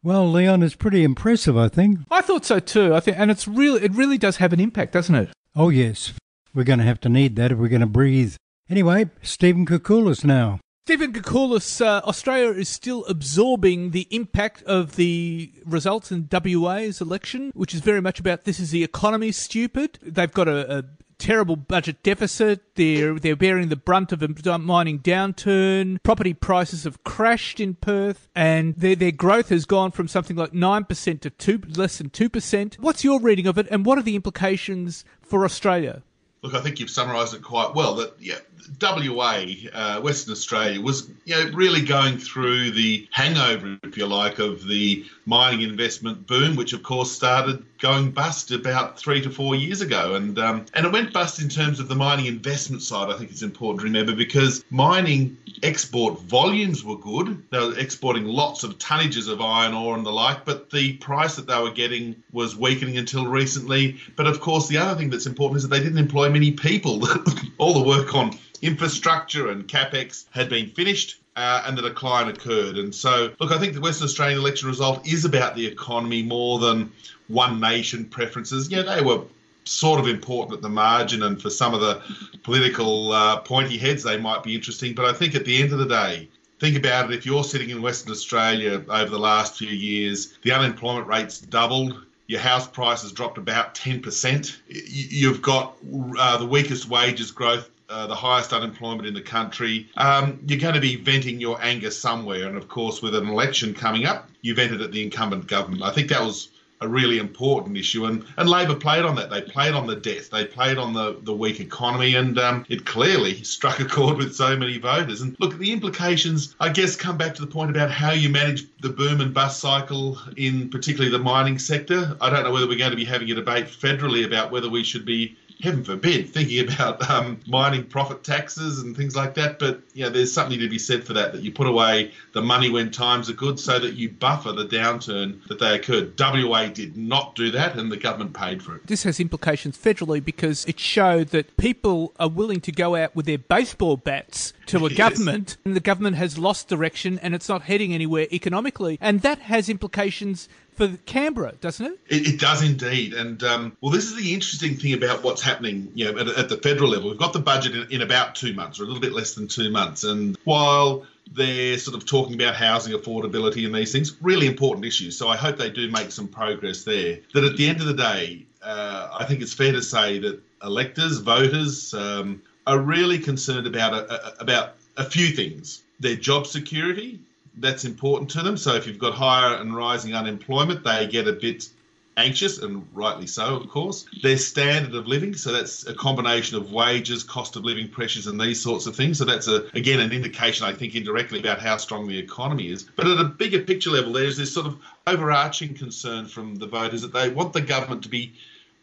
Well, 0.02 0.30
Leon 0.30 0.62
is 0.62 0.74
pretty 0.74 1.02
impressive, 1.02 1.56
I 1.56 1.68
think. 1.68 2.00
I 2.10 2.20
thought 2.20 2.44
so 2.44 2.60
too. 2.60 2.94
I 2.94 3.00
think, 3.00 3.18
and 3.18 3.30
it's 3.30 3.48
really, 3.48 3.82
it 3.82 3.94
really 3.94 4.18
does 4.18 4.36
have 4.36 4.52
an 4.52 4.60
impact, 4.60 4.92
doesn't 4.92 5.14
it? 5.14 5.30
Oh 5.56 5.70
yes, 5.70 6.12
we're 6.52 6.64
going 6.64 6.78
to 6.78 6.84
have 6.84 7.00
to 7.00 7.08
need 7.08 7.36
that 7.36 7.52
if 7.52 7.58
we're 7.58 7.68
going 7.68 7.80
to 7.80 7.86
breathe. 7.86 8.36
Anyway, 8.68 9.10
Stephen 9.22 9.64
Koukoulas 9.64 10.24
now. 10.24 10.60
Stephen 10.86 11.14
Koukoulas, 11.14 11.80
uh, 11.80 12.02
Australia 12.04 12.50
is 12.50 12.68
still 12.68 13.06
absorbing 13.06 13.92
the 13.92 14.06
impact 14.10 14.62
of 14.64 14.96
the 14.96 15.50
results 15.64 16.12
in 16.12 16.28
WA's 16.30 17.00
election, 17.00 17.50
which 17.54 17.72
is 17.72 17.80
very 17.80 18.02
much 18.02 18.20
about 18.20 18.44
this 18.44 18.60
is 18.60 18.70
the 18.70 18.84
economy 18.84 19.32
stupid. 19.32 19.98
They've 20.02 20.30
got 20.30 20.46
a, 20.46 20.80
a 20.80 20.84
terrible 21.16 21.56
budget 21.56 22.02
deficit. 22.02 22.74
They're 22.74 23.18
they're 23.18 23.34
bearing 23.34 23.70
the 23.70 23.76
brunt 23.76 24.12
of 24.12 24.22
a 24.22 24.58
mining 24.58 24.98
downturn. 24.98 26.02
Property 26.02 26.34
prices 26.34 26.84
have 26.84 27.02
crashed 27.02 27.60
in 27.60 27.76
Perth, 27.76 28.28
and 28.34 28.74
their 28.76 28.94
their 28.94 29.10
growth 29.10 29.48
has 29.48 29.64
gone 29.64 29.90
from 29.90 30.06
something 30.06 30.36
like 30.36 30.52
nine 30.52 30.84
percent 30.84 31.22
to 31.22 31.30
two 31.30 31.62
less 31.76 31.96
than 31.96 32.10
two 32.10 32.28
percent. 32.28 32.76
What's 32.78 33.02
your 33.02 33.20
reading 33.20 33.46
of 33.46 33.56
it, 33.56 33.66
and 33.70 33.86
what 33.86 33.96
are 33.96 34.02
the 34.02 34.16
implications 34.16 35.06
for 35.22 35.46
Australia? 35.46 36.02
Look, 36.42 36.52
I 36.52 36.60
think 36.60 36.78
you've 36.78 36.90
summarised 36.90 37.32
it 37.32 37.40
quite 37.40 37.74
well. 37.74 37.94
That 37.94 38.16
yeah, 38.20 38.40
WA, 38.80 39.44
uh, 39.72 40.00
Western 40.00 40.32
Australia, 40.32 40.80
was 40.80 41.10
you 41.24 41.34
know 41.34 41.50
really 41.52 41.82
going 41.82 42.18
through 42.18 42.70
the 42.70 43.08
hangover, 43.10 43.78
if 43.82 43.96
you 43.96 44.06
like, 44.06 44.38
of 44.38 44.66
the 44.66 45.04
mining 45.26 45.62
investment 45.62 46.26
boom, 46.26 46.56
which 46.56 46.72
of 46.72 46.82
course 46.82 47.10
started 47.10 47.64
going 47.78 48.10
bust 48.10 48.50
about 48.50 48.98
three 48.98 49.20
to 49.20 49.30
four 49.30 49.54
years 49.54 49.80
ago, 49.80 50.14
and 50.14 50.38
um, 50.38 50.64
and 50.74 50.86
it 50.86 50.92
went 50.92 51.12
bust 51.12 51.40
in 51.40 51.48
terms 51.48 51.80
of 51.80 51.88
the 51.88 51.94
mining 51.94 52.26
investment 52.26 52.82
side. 52.82 53.10
I 53.10 53.16
think 53.16 53.30
it's 53.30 53.42
important 53.42 53.80
to 53.80 53.84
remember 53.84 54.14
because 54.14 54.64
mining 54.70 55.36
export 55.62 56.20
volumes 56.20 56.84
were 56.84 56.98
good; 56.98 57.42
they 57.50 57.58
were 57.58 57.78
exporting 57.78 58.24
lots 58.24 58.64
of 58.64 58.78
tonnages 58.78 59.28
of 59.28 59.40
iron 59.40 59.74
ore 59.74 59.96
and 59.96 60.06
the 60.06 60.12
like, 60.12 60.44
but 60.44 60.70
the 60.70 60.94
price 60.94 61.36
that 61.36 61.46
they 61.46 61.60
were 61.60 61.70
getting 61.70 62.22
was 62.32 62.56
weakening 62.56 62.96
until 62.96 63.26
recently. 63.26 63.98
But 64.16 64.26
of 64.26 64.40
course, 64.40 64.68
the 64.68 64.78
other 64.78 64.98
thing 64.98 65.10
that's 65.10 65.26
important 65.26 65.58
is 65.58 65.62
that 65.64 65.68
they 65.68 65.82
didn't 65.82 65.98
employ 65.98 66.30
many 66.30 66.52
people. 66.52 67.06
All 67.58 67.74
the 67.74 67.82
work 67.82 68.14
on 68.14 68.38
infrastructure 68.64 69.50
and 69.50 69.68
capex 69.68 70.24
had 70.30 70.48
been 70.48 70.68
finished. 70.70 71.20
Uh, 71.36 71.64
and 71.66 71.76
the 71.76 71.82
decline 71.82 72.28
occurred. 72.28 72.78
And 72.78 72.94
so, 72.94 73.32
look, 73.40 73.50
I 73.50 73.58
think 73.58 73.74
the 73.74 73.80
Western 73.80 74.04
Australian 74.04 74.38
election 74.38 74.68
result 74.68 75.04
is 75.04 75.24
about 75.24 75.56
the 75.56 75.66
economy 75.66 76.22
more 76.22 76.60
than 76.60 76.92
one 77.26 77.58
nation 77.58 78.04
preferences. 78.04 78.70
Yeah, 78.70 78.82
they 78.82 79.02
were 79.02 79.22
sort 79.64 79.98
of 79.98 80.06
important 80.06 80.54
at 80.56 80.62
the 80.62 80.68
margin, 80.68 81.24
and 81.24 81.42
for 81.42 81.50
some 81.50 81.74
of 81.74 81.80
the 81.80 82.00
political 82.44 83.10
uh, 83.10 83.40
pointy 83.40 83.78
heads, 83.78 84.04
they 84.04 84.16
might 84.16 84.44
be 84.44 84.54
interesting. 84.54 84.94
But 84.94 85.06
I 85.06 85.12
think 85.12 85.34
at 85.34 85.44
the 85.44 85.60
end 85.60 85.72
of 85.72 85.80
the 85.80 85.86
day, 85.86 86.28
think 86.60 86.76
about 86.76 87.10
it 87.10 87.18
if 87.18 87.26
you're 87.26 87.42
sitting 87.44 87.70
in 87.70 87.82
Western 87.82 88.12
Australia 88.12 88.84
over 88.88 89.10
the 89.10 89.18
last 89.18 89.58
few 89.58 89.68
years, 89.68 90.38
the 90.42 90.52
unemployment 90.52 91.08
rate's 91.08 91.40
doubled. 91.40 92.00
Your 92.26 92.40
house 92.40 92.66
prices 92.66 93.12
dropped 93.12 93.36
about 93.36 93.74
10%. 93.74 94.56
You've 94.68 95.42
got 95.42 95.76
uh, 96.18 96.38
the 96.38 96.46
weakest 96.46 96.88
wages 96.88 97.30
growth 97.30 97.68
uh, 97.88 98.06
the 98.06 98.14
highest 98.14 98.52
unemployment 98.52 99.06
in 99.06 99.14
the 99.14 99.20
country, 99.20 99.88
um, 99.96 100.40
you're 100.46 100.60
going 100.60 100.74
to 100.74 100.80
be 100.80 100.96
venting 100.96 101.40
your 101.40 101.62
anger 101.62 101.90
somewhere. 101.90 102.46
And 102.48 102.56
of 102.56 102.68
course, 102.68 103.02
with 103.02 103.14
an 103.14 103.28
election 103.28 103.74
coming 103.74 104.06
up, 104.06 104.28
you 104.42 104.54
vented 104.54 104.80
at 104.80 104.92
the 104.92 105.02
incumbent 105.02 105.46
government. 105.46 105.82
I 105.82 105.90
think 105.90 106.08
that 106.08 106.22
was 106.22 106.48
a 106.80 106.88
really 106.88 107.18
important 107.18 107.76
issue. 107.76 108.04
And, 108.04 108.24
and 108.36 108.48
Labor 108.48 108.74
played 108.74 109.04
on 109.04 109.14
that. 109.16 109.30
They 109.30 109.40
played 109.40 109.74
on 109.74 109.86
the 109.86 109.96
debt. 109.96 110.28
They 110.30 110.44
played 110.44 110.76
on 110.76 110.92
the, 110.92 111.18
the 111.22 111.32
weak 111.32 111.60
economy. 111.60 112.14
And 112.14 112.38
um, 112.38 112.64
it 112.68 112.84
clearly 112.84 113.42
struck 113.42 113.80
a 113.80 113.84
chord 113.84 114.18
with 114.18 114.34
so 114.34 114.56
many 114.56 114.78
voters. 114.78 115.20
And 115.20 115.36
look, 115.40 115.58
the 115.58 115.72
implications, 115.72 116.54
I 116.60 116.68
guess, 116.68 116.96
come 116.96 117.16
back 117.16 117.34
to 117.36 117.42
the 117.42 117.48
point 117.48 117.70
about 117.70 117.90
how 117.90 118.12
you 118.12 118.28
manage 118.28 118.66
the 118.80 118.90
boom 118.90 119.20
and 119.20 119.32
bust 119.32 119.60
cycle 119.60 120.18
in 120.36 120.68
particularly 120.68 121.10
the 121.10 121.22
mining 121.22 121.58
sector. 121.58 122.16
I 122.20 122.30
don't 122.30 122.44
know 122.44 122.52
whether 122.52 122.68
we're 122.68 122.78
going 122.78 122.90
to 122.90 122.96
be 122.96 123.04
having 123.04 123.30
a 123.30 123.34
debate 123.34 123.66
federally 123.66 124.26
about 124.26 124.50
whether 124.50 124.68
we 124.68 124.84
should 124.84 125.04
be 125.04 125.36
heaven 125.64 125.82
forbid, 125.82 126.28
thinking 126.28 126.68
about 126.68 127.08
um, 127.10 127.40
mining 127.46 127.84
profit 127.84 128.22
taxes 128.22 128.80
and 128.80 128.96
things 128.96 129.16
like 129.16 129.34
that. 129.34 129.58
But 129.58 129.80
you 129.94 130.04
know, 130.04 130.10
there's 130.10 130.32
something 130.32 130.58
to 130.58 130.68
be 130.68 130.78
said 130.78 131.04
for 131.04 131.14
that. 131.14 131.32
That 131.32 131.42
you 131.42 131.50
put 131.50 131.66
away 131.66 132.12
the 132.32 132.42
money 132.42 132.70
when 132.70 132.90
times 132.90 133.30
are 133.30 133.34
good, 133.34 133.58
so 133.58 133.78
that 133.78 133.94
you 133.94 134.10
buffer 134.10 134.52
the 134.52 134.66
downturn 134.66 135.42
that 135.48 135.58
they 135.58 135.74
occurred. 135.74 136.18
WA 136.18 136.66
did 136.66 136.96
not 136.96 137.34
do 137.34 137.50
that, 137.50 137.76
and 137.76 137.90
the 137.90 137.96
government 137.96 138.34
paid 138.34 138.62
for 138.62 138.76
it. 138.76 138.86
This 138.86 139.02
has 139.04 139.18
implications 139.18 139.78
federally 139.78 140.22
because 140.22 140.64
it 140.66 140.78
showed 140.78 141.28
that 141.28 141.56
people 141.56 142.12
are 142.20 142.28
willing 142.28 142.60
to 142.60 142.72
go 142.72 142.94
out 142.94 143.16
with 143.16 143.26
their 143.26 143.38
baseball 143.38 143.96
bats 143.96 144.52
to 144.66 144.84
a 144.84 144.88
yes. 144.90 144.98
government, 144.98 145.56
and 145.64 145.74
the 145.74 145.80
government 145.80 146.16
has 146.16 146.38
lost 146.38 146.68
direction, 146.68 147.18
and 147.20 147.34
it's 147.34 147.48
not 147.48 147.62
heading 147.62 147.94
anywhere 147.94 148.26
economically, 148.30 148.98
and 149.00 149.22
that 149.22 149.38
has 149.38 149.68
implications 149.68 150.48
for 150.74 150.88
Canberra, 151.06 151.54
doesn't 151.60 151.86
it? 151.86 151.98
It, 152.08 152.34
it 152.34 152.40
does 152.40 152.62
indeed. 152.62 153.14
And 153.14 153.42
um, 153.42 153.76
well, 153.80 153.92
this 153.92 154.04
is 154.04 154.16
the 154.16 154.34
interesting 154.34 154.76
thing 154.76 154.94
about 154.94 155.22
what's 155.22 155.42
happening, 155.42 155.90
you 155.94 156.10
know, 156.10 156.18
at, 156.18 156.28
at 156.28 156.48
the 156.48 156.56
federal 156.56 156.90
level. 156.90 157.10
We've 157.10 157.18
got 157.18 157.32
the 157.32 157.40
budget 157.40 157.74
in, 157.74 157.90
in 157.90 158.02
about 158.02 158.34
two 158.34 158.54
months, 158.54 158.80
or 158.80 158.84
a 158.84 158.86
little 158.86 159.00
bit 159.00 159.12
less 159.12 159.34
than 159.34 159.48
two 159.48 159.70
months, 159.70 160.04
and 160.04 160.36
while 160.44 161.06
they're 161.32 161.78
sort 161.78 161.96
of 161.96 162.06
talking 162.06 162.34
about 162.34 162.54
housing 162.54 162.92
affordability 162.92 163.64
and 163.64 163.74
these 163.74 163.92
things, 163.92 164.16
really 164.20 164.46
important 164.46 164.84
issues. 164.84 165.16
So 165.16 165.28
I 165.28 165.36
hope 165.36 165.56
they 165.56 165.70
do 165.70 165.90
make 165.90 166.10
some 166.10 166.28
progress 166.28 166.84
there. 166.84 167.18
That 167.32 167.44
at 167.44 167.56
the 167.56 167.66
end 167.66 167.80
of 167.80 167.86
the 167.86 167.94
day, 167.94 168.44
uh, 168.62 169.08
I 169.18 169.24
think 169.24 169.40
it's 169.40 169.54
fair 169.54 169.72
to 169.72 169.82
say 169.82 170.18
that 170.18 170.40
electors, 170.62 171.18
voters, 171.18 171.94
um, 171.94 172.42
are 172.66 172.78
really 172.78 173.18
concerned 173.18 173.66
about 173.66 173.94
a, 173.94 174.12
a, 174.12 174.42
about 174.42 174.74
a 174.96 175.04
few 175.04 175.28
things: 175.28 175.82
their 176.00 176.16
job 176.16 176.46
security, 176.46 177.20
that's 177.56 177.84
important 177.84 178.30
to 178.30 178.42
them. 178.42 178.56
So 178.56 178.74
if 178.74 178.86
you've 178.86 178.98
got 178.98 179.14
higher 179.14 179.56
and 179.56 179.74
rising 179.74 180.14
unemployment, 180.14 180.84
they 180.84 181.06
get 181.06 181.28
a 181.28 181.32
bit 181.32 181.68
anxious, 182.16 182.58
and 182.58 182.86
rightly 182.92 183.26
so, 183.26 183.56
of 183.56 183.68
course. 183.68 184.06
Their 184.22 184.36
standard 184.36 184.94
of 184.94 185.06
living, 185.06 185.34
so 185.34 185.52
that's 185.52 185.86
a 185.86 185.94
combination 185.94 186.56
of 186.56 186.70
wages, 186.72 187.24
cost 187.24 187.56
of 187.56 187.64
living 187.64 187.88
pressures, 187.88 188.26
and 188.26 188.40
these 188.40 188.60
sorts 188.60 188.86
of 188.86 188.94
things. 188.94 189.18
So 189.18 189.24
that's 189.24 189.48
a 189.48 189.66
again 189.74 190.00
an 190.00 190.12
indication, 190.12 190.66
I 190.66 190.72
think, 190.72 190.94
indirectly 190.94 191.40
about 191.40 191.60
how 191.60 191.76
strong 191.76 192.06
the 192.06 192.18
economy 192.18 192.70
is. 192.70 192.84
But 192.84 193.06
at 193.06 193.18
a 193.18 193.24
bigger 193.24 193.60
picture 193.60 193.90
level, 193.90 194.12
there's 194.12 194.36
this 194.36 194.52
sort 194.52 194.66
of 194.66 194.78
overarching 195.06 195.74
concern 195.74 196.26
from 196.26 196.56
the 196.56 196.66
voters 196.66 197.02
that 197.02 197.12
they 197.12 197.30
want 197.30 197.52
the 197.52 197.60
government 197.60 198.02
to 198.04 198.08
be 198.08 198.32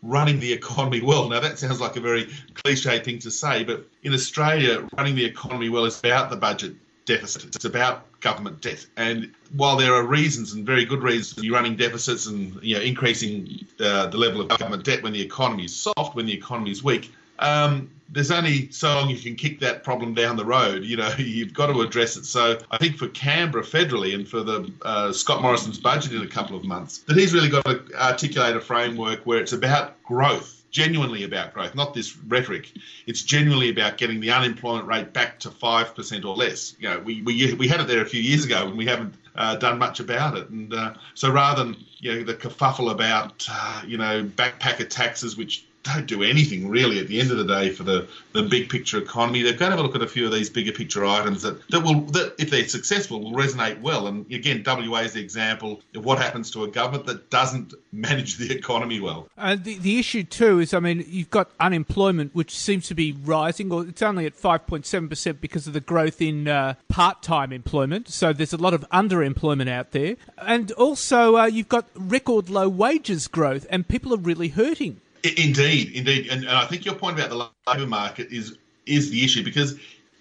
running 0.03 0.39
the 0.39 0.51
economy 0.51 0.99
well. 0.99 1.29
Now, 1.29 1.39
that 1.39 1.59
sounds 1.59 1.79
like 1.79 1.95
a 1.95 2.01
very 2.01 2.27
cliche 2.55 2.99
thing 2.99 3.19
to 3.19 3.29
say, 3.29 3.63
but 3.63 3.87
in 4.03 4.13
Australia, 4.13 4.87
running 4.97 5.15
the 5.15 5.25
economy 5.25 5.69
well 5.69 5.85
is 5.85 5.99
about 5.99 6.31
the 6.31 6.37
budget 6.37 6.73
deficit. 7.05 7.55
It's 7.55 7.65
about 7.65 8.19
government 8.21 8.61
debt. 8.61 8.85
And 8.97 9.31
while 9.55 9.75
there 9.75 9.93
are 9.93 10.03
reasons 10.03 10.53
and 10.53 10.65
very 10.65 10.85
good 10.85 11.03
reasons 11.03 11.33
for 11.33 11.51
running 11.51 11.75
deficits 11.75 12.27
and 12.27 12.61
you 12.61 12.75
know 12.75 12.81
increasing 12.81 13.65
uh, 13.79 14.07
the 14.07 14.17
level 14.17 14.41
of 14.41 14.49
government 14.49 14.83
debt 14.83 15.03
when 15.03 15.13
the 15.13 15.21
economy 15.21 15.65
is 15.65 15.75
soft, 15.75 16.15
when 16.15 16.25
the 16.25 16.33
economy 16.33 16.71
is 16.71 16.83
weak, 16.83 17.11
um, 17.39 17.89
there's 18.09 18.31
only 18.31 18.69
so 18.71 18.93
long 18.93 19.09
you 19.09 19.17
can 19.17 19.35
kick 19.35 19.59
that 19.61 19.83
problem 19.83 20.13
down 20.13 20.35
the 20.35 20.45
road. 20.45 20.83
You 20.83 20.97
know, 20.97 21.11
you've 21.17 21.53
got 21.53 21.67
to 21.67 21.81
address 21.81 22.17
it. 22.17 22.25
So 22.25 22.59
I 22.69 22.77
think 22.77 22.97
for 22.97 23.07
Canberra 23.09 23.63
federally 23.63 24.13
and 24.13 24.27
for 24.27 24.41
the 24.43 24.71
uh, 24.83 25.11
Scott 25.11 25.41
Morrison's 25.41 25.79
budget 25.79 26.13
in 26.13 26.21
a 26.21 26.27
couple 26.27 26.55
of 26.55 26.63
months, 26.63 26.99
that 26.99 27.17
he's 27.17 27.33
really 27.33 27.49
got 27.49 27.65
to 27.65 27.83
articulate 27.95 28.55
a 28.55 28.61
framework 28.61 29.25
where 29.25 29.39
it's 29.39 29.53
about 29.53 30.01
growth 30.03 30.60
genuinely 30.71 31.23
about 31.23 31.53
growth, 31.53 31.75
not 31.75 31.93
this 31.93 32.17
rhetoric. 32.17 32.71
It's 33.05 33.21
genuinely 33.21 33.69
about 33.69 33.97
getting 33.97 34.19
the 34.19 34.31
unemployment 34.31 34.87
rate 34.87 35.13
back 35.13 35.39
to 35.41 35.51
five 35.51 35.93
percent 35.95 36.25
or 36.25 36.35
less. 36.35 36.75
You 36.79 36.89
know, 36.89 36.99
we, 36.99 37.21
we 37.21 37.53
we 37.53 37.67
had 37.67 37.81
it 37.81 37.87
there 37.87 38.01
a 38.01 38.05
few 38.05 38.21
years 38.21 38.45
ago, 38.45 38.67
and 38.67 38.77
we 38.77 38.85
haven't 38.85 39.13
uh, 39.35 39.55
done 39.57 39.77
much 39.77 39.99
about 39.99 40.37
it. 40.37 40.49
And 40.49 40.73
uh, 40.73 40.93
so 41.13 41.31
rather 41.31 41.63
than 41.63 41.77
you 41.99 42.15
know 42.15 42.23
the 42.23 42.33
kerfuffle 42.33 42.91
about 42.91 43.45
uh, 43.51 43.83
you 43.85 43.97
know 43.97 44.23
backpacker 44.23 44.89
taxes, 44.89 45.37
which 45.37 45.65
don't 45.83 46.05
do 46.05 46.23
anything 46.23 46.69
really 46.69 46.99
at 46.99 47.07
the 47.07 47.19
end 47.19 47.31
of 47.31 47.37
the 47.37 47.45
day 47.45 47.69
for 47.69 47.83
the, 47.83 48.07
the 48.33 48.43
big 48.43 48.69
picture 48.69 48.97
economy. 48.99 49.41
They've 49.41 49.57
got 49.57 49.67
to 49.67 49.71
have 49.71 49.79
a 49.79 49.83
look 49.83 49.95
at 49.95 50.01
a 50.01 50.07
few 50.07 50.25
of 50.25 50.31
these 50.31 50.49
bigger 50.49 50.71
picture 50.71 51.05
items 51.05 51.41
that, 51.41 51.67
that 51.69 51.81
will 51.81 52.01
that 52.11 52.35
if 52.37 52.49
they're 52.49 52.67
successful 52.67 53.21
will 53.21 53.33
resonate 53.33 53.81
well. 53.81 54.07
And 54.07 54.31
again, 54.31 54.63
WA 54.65 54.99
is 54.99 55.13
the 55.13 55.21
example 55.21 55.81
of 55.95 56.05
what 56.05 56.19
happens 56.19 56.51
to 56.51 56.63
a 56.63 56.67
government 56.67 57.05
that 57.07 57.29
doesn't 57.29 57.73
manage 57.91 58.37
the 58.37 58.55
economy 58.55 58.99
well. 58.99 59.27
Uh, 59.37 59.55
the, 59.55 59.77
the 59.77 59.99
issue 59.99 60.23
too 60.23 60.59
is, 60.59 60.73
I 60.73 60.79
mean, 60.79 61.03
you've 61.07 61.31
got 61.31 61.49
unemployment 61.59 62.35
which 62.35 62.55
seems 62.55 62.87
to 62.87 62.95
be 62.95 63.11
rising, 63.11 63.71
or 63.71 63.85
it's 63.85 64.01
only 64.01 64.25
at 64.25 64.35
five 64.35 64.67
point 64.67 64.85
seven 64.85 65.09
percent 65.09 65.41
because 65.41 65.67
of 65.67 65.73
the 65.73 65.81
growth 65.81 66.21
in 66.21 66.47
uh, 66.47 66.75
part 66.89 67.23
time 67.23 67.51
employment. 67.51 68.09
So 68.09 68.33
there's 68.33 68.53
a 68.53 68.57
lot 68.57 68.73
of 68.73 68.87
underemployment 68.89 69.69
out 69.69 69.91
there, 69.91 70.17
and 70.37 70.71
also 70.73 71.37
uh, 71.37 71.45
you've 71.45 71.69
got 71.69 71.87
record 71.95 72.49
low 72.49 72.69
wages 72.69 73.27
growth, 73.27 73.65
and 73.69 73.87
people 73.87 74.13
are 74.13 74.17
really 74.17 74.49
hurting. 74.49 75.01
Indeed, 75.23 75.91
indeed, 75.93 76.27
and, 76.31 76.43
and 76.45 76.55
I 76.55 76.65
think 76.65 76.85
your 76.85 76.95
point 76.95 77.19
about 77.19 77.29
the 77.29 77.71
labour 77.71 77.87
market 77.87 78.31
is 78.31 78.57
is 78.85 79.11
the 79.11 79.23
issue 79.23 79.43
because, 79.43 79.77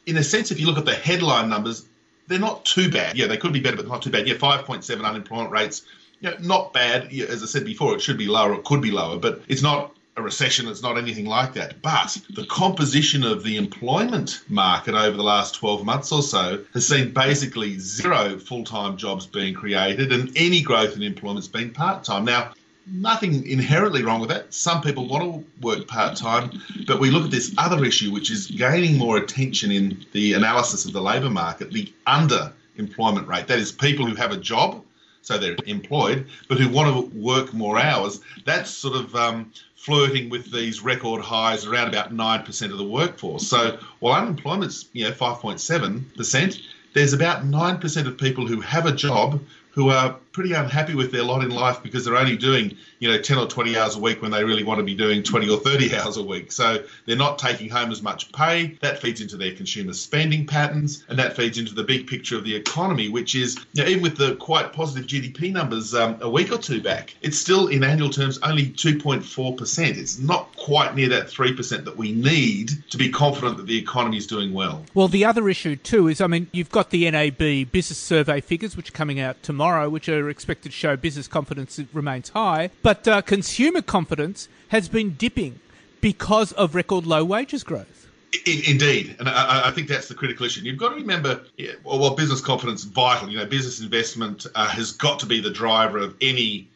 in 0.07 0.17
a 0.19 0.23
sense, 0.23 0.51
if 0.51 0.61
you 0.61 0.67
look 0.67 0.79
at 0.79 0.85
the 0.85 0.95
headline 0.95 1.49
numbers, 1.49 1.87
they're 2.27 2.39
not 2.39 2.65
too 2.65 2.91
bad. 2.91 3.17
Yeah, 3.17 3.27
they 3.27 3.37
could 3.37 3.53
be 3.53 3.61
better, 3.61 3.77
but 3.77 3.89
not 3.89 4.03
too 4.03 4.11
bad. 4.11 4.29
Yeah, 4.29 4.37
five 4.37 4.65
point 4.65 4.85
seven 4.85 5.05
unemployment 5.05 5.51
rates. 5.51 5.83
You 6.21 6.31
know, 6.31 6.37
not 6.41 6.73
bad. 6.73 7.13
As 7.13 7.43
I 7.43 7.47
said 7.47 7.65
before, 7.65 7.95
it 7.95 8.03
should 8.03 8.19
be 8.19 8.27
lower. 8.27 8.55
It 8.55 8.65
could 8.65 8.83
be 8.83 8.91
lower, 8.91 9.19
but 9.19 9.43
it's 9.49 9.63
not 9.63 9.95
a 10.17 10.23
recession. 10.23 10.69
It's 10.69 10.83
not 10.83 10.99
anything 10.99 11.25
like 11.25 11.55
that. 11.55 11.81
But 11.81 12.19
the 12.31 12.45
composition 12.47 13.25
of 13.25 13.43
the 13.43 13.57
employment 13.57 14.43
market 14.49 14.95
over 14.95 15.17
the 15.17 15.23
last 15.23 15.55
12 15.55 15.85
months 15.85 16.13
or 16.13 16.23
so 16.23 16.63
has 16.75 16.87
seen 16.87 17.13
basically 17.13 17.79
zero 17.79 18.39
full 18.39 18.65
time 18.65 18.97
jobs 18.97 19.27
being 19.27 19.55
created, 19.55 20.13
and 20.13 20.31
any 20.37 20.61
growth 20.61 20.95
in 20.95 21.03
employment's 21.03 21.49
been 21.49 21.71
part 21.71 22.05
time. 22.05 22.27
Now, 22.27 22.53
nothing 22.87 23.47
inherently 23.47 24.03
wrong 24.03 24.21
with 24.21 24.31
that. 24.31 24.53
Some 24.53 24.81
people 24.83 25.09
want 25.09 25.25
to 25.25 25.66
work 25.66 25.87
part 25.87 26.16
time, 26.16 26.51
but 26.87 27.01
we 27.01 27.11
look 27.11 27.25
at 27.25 27.31
this 27.31 27.55
other 27.59 27.85
issue, 27.85 28.12
which 28.12 28.31
is 28.31 28.47
gaining 28.47 28.99
more 28.99 29.16
attention 29.16 29.71
in 29.71 30.05
the 30.12 30.33
analysis 30.33 30.85
of 30.85 30.93
the 30.93 31.01
labour 31.01 31.31
market 31.31 31.73
the 31.73 31.93
underemployment 32.07 33.27
rate. 33.27 33.47
That 33.47 33.59
is, 33.59 33.73
people 33.73 34.07
who 34.07 34.14
have 34.14 34.33
a 34.33 34.37
job, 34.37 34.85
so 35.23 35.38
they're 35.38 35.57
employed, 35.66 36.27
but 36.49 36.59
who 36.59 36.69
want 36.69 37.12
to 37.12 37.19
work 37.19 37.53
more 37.53 37.79
hours. 37.79 38.21
That's 38.45 38.71
sort 38.71 38.97
of 38.97 39.14
um, 39.14 39.53
flirting 39.77 40.31
with 40.31 40.51
these 40.51 40.83
record 40.83 41.23
highs 41.23 41.66
around 41.66 41.88
about 41.88 42.12
9% 42.12 42.73
of 42.73 42.79
the 42.79 42.85
workforce. 42.85 43.47
So 43.47 43.79
while 44.01 44.21
unemployment's 44.21 44.87
you 44.93 45.05
know 45.05 45.12
5.7%, 45.12 46.62
there's 46.93 47.12
about 47.12 47.45
9% 47.45 48.07
of 48.07 48.19
people 48.19 48.47
who 48.47 48.61
have 48.61 48.87
a 48.87 48.93
job 48.93 49.40
who 49.71 49.90
are 49.90 50.16
pretty 50.33 50.53
unhappy 50.53 50.95
with 50.95 51.12
their 51.12 51.23
lot 51.23 51.43
in 51.43 51.51
life 51.51 51.83
because 51.83 52.05
they're 52.05 52.16
only 52.16 52.37
doing, 52.37 52.77
you 52.99 53.11
know, 53.11 53.21
10 53.21 53.38
or 53.38 53.47
20 53.47 53.77
hours 53.77 53.97
a 53.97 53.99
week 53.99 54.23
when 54.23 54.31
they 54.31 54.45
really 54.45 54.64
want 54.64 54.79
to 54.79 54.85
be 54.85 54.95
doing 54.95 55.23
20 55.23 55.49
or 55.49 55.59
30 55.59 55.97
hours 55.97 56.16
a 56.16 56.23
week. 56.23 56.53
So 56.53 56.83
they're 57.07 57.16
not 57.16 57.38
taking 57.38 57.69
home 57.69 57.90
as 57.90 58.03
much 58.03 58.31
pay. 58.33 58.79
That 58.81 59.01
feeds 59.01 59.21
into 59.21 59.37
their 59.37 59.55
consumer 59.55 59.93
spending 59.93 60.47
patterns 60.47 61.05
and 61.09 61.19
that 61.19 61.37
feeds 61.37 61.59
into 61.59 61.75
the 61.75 61.85
big 61.85 62.07
picture 62.07 62.37
of 62.37 62.45
the 62.45 62.55
economy, 62.55 63.09
which 63.09 63.35
is, 63.35 63.59
you 63.73 63.83
know, 63.83 63.88
even 63.88 64.03
with 64.03 64.16
the 64.16 64.37
quite 64.37 64.73
positive 64.73 65.07
GDP 65.07 65.53
numbers 65.53 65.95
um, 65.95 66.16
a 66.21 66.31
week 66.31 66.53
or 66.53 66.59
two 66.59 66.81
back, 66.81 67.14
it's 67.23 67.38
still 67.38 67.69
in 67.69 67.83
annual 67.83 68.11
terms 68.11 68.38
only 68.43 68.66
2.4%. 68.66 69.97
It's 69.97 70.19
not 70.19 70.57
quite 70.57 70.95
near 70.95 71.09
that 71.09 71.27
3% 71.27 71.85
that 71.85 71.97
we 71.97 72.12
need 72.12 72.71
to 72.90 72.97
be 72.97 73.11
confident 73.11 73.57
that 73.57 73.66
the 73.66 73.79
economy 73.79 74.16
is 74.16 74.27
doing 74.27 74.53
well. 74.53 74.85
Well, 74.95 75.09
the 75.09 75.25
other 75.25 75.49
issue 75.49 75.77
too 75.77 76.09
is, 76.09 76.21
I 76.21 76.27
mean, 76.27 76.49
you've 76.53 76.71
got 76.71 76.90
the 76.90 77.11
NAB 77.11 77.73
business 77.73 77.99
survey 77.99 78.40
figures, 78.40 78.77
which 78.77 78.90
are 78.90 78.93
coming 78.93 79.21
out 79.21 79.43
tomorrow, 79.43 79.88
which 79.88 80.09
are 80.09 80.19
expected 80.28 80.70
to 80.70 80.76
show 80.76 80.96
business 80.96 81.28
confidence 81.28 81.80
remains 81.92 82.30
high, 82.30 82.70
but 82.83 83.06
uh, 83.09 83.22
consumer 83.22 83.83
confidence 83.83 84.48
has 84.68 84.88
been 84.88 85.14
dipping 85.14 85.61
because 86.00 86.52
of 86.52 86.74
record 86.74 87.06
low 87.06 87.24
wages 87.24 87.64
growth. 87.64 88.09
Indeed, 88.46 89.16
and 89.18 89.28
I, 89.28 89.68
I, 89.68 89.70
think 89.72 89.88
that's 89.88 90.06
the 90.06 90.14
critical 90.14 90.46
issue. 90.46 90.61
You've 90.61 90.78
got 90.78 90.90
to 90.90 90.94
remember, 90.94 91.42
yeah, 91.56 91.72
well, 91.83 92.14
business 92.14 92.40
confidence 92.40 92.85
is 92.85 92.87
vital. 92.87 93.28
You 93.28 93.38
know, 93.38 93.46
business 93.46 93.80
investment 93.80 94.46
uh, 94.54 94.68
has 94.68 94.92
got 94.92 95.18
to 95.20 95.26
be 95.26 95.40
the 95.40 95.50
driver 95.50 95.98
of 95.98 96.14
any 96.20 96.68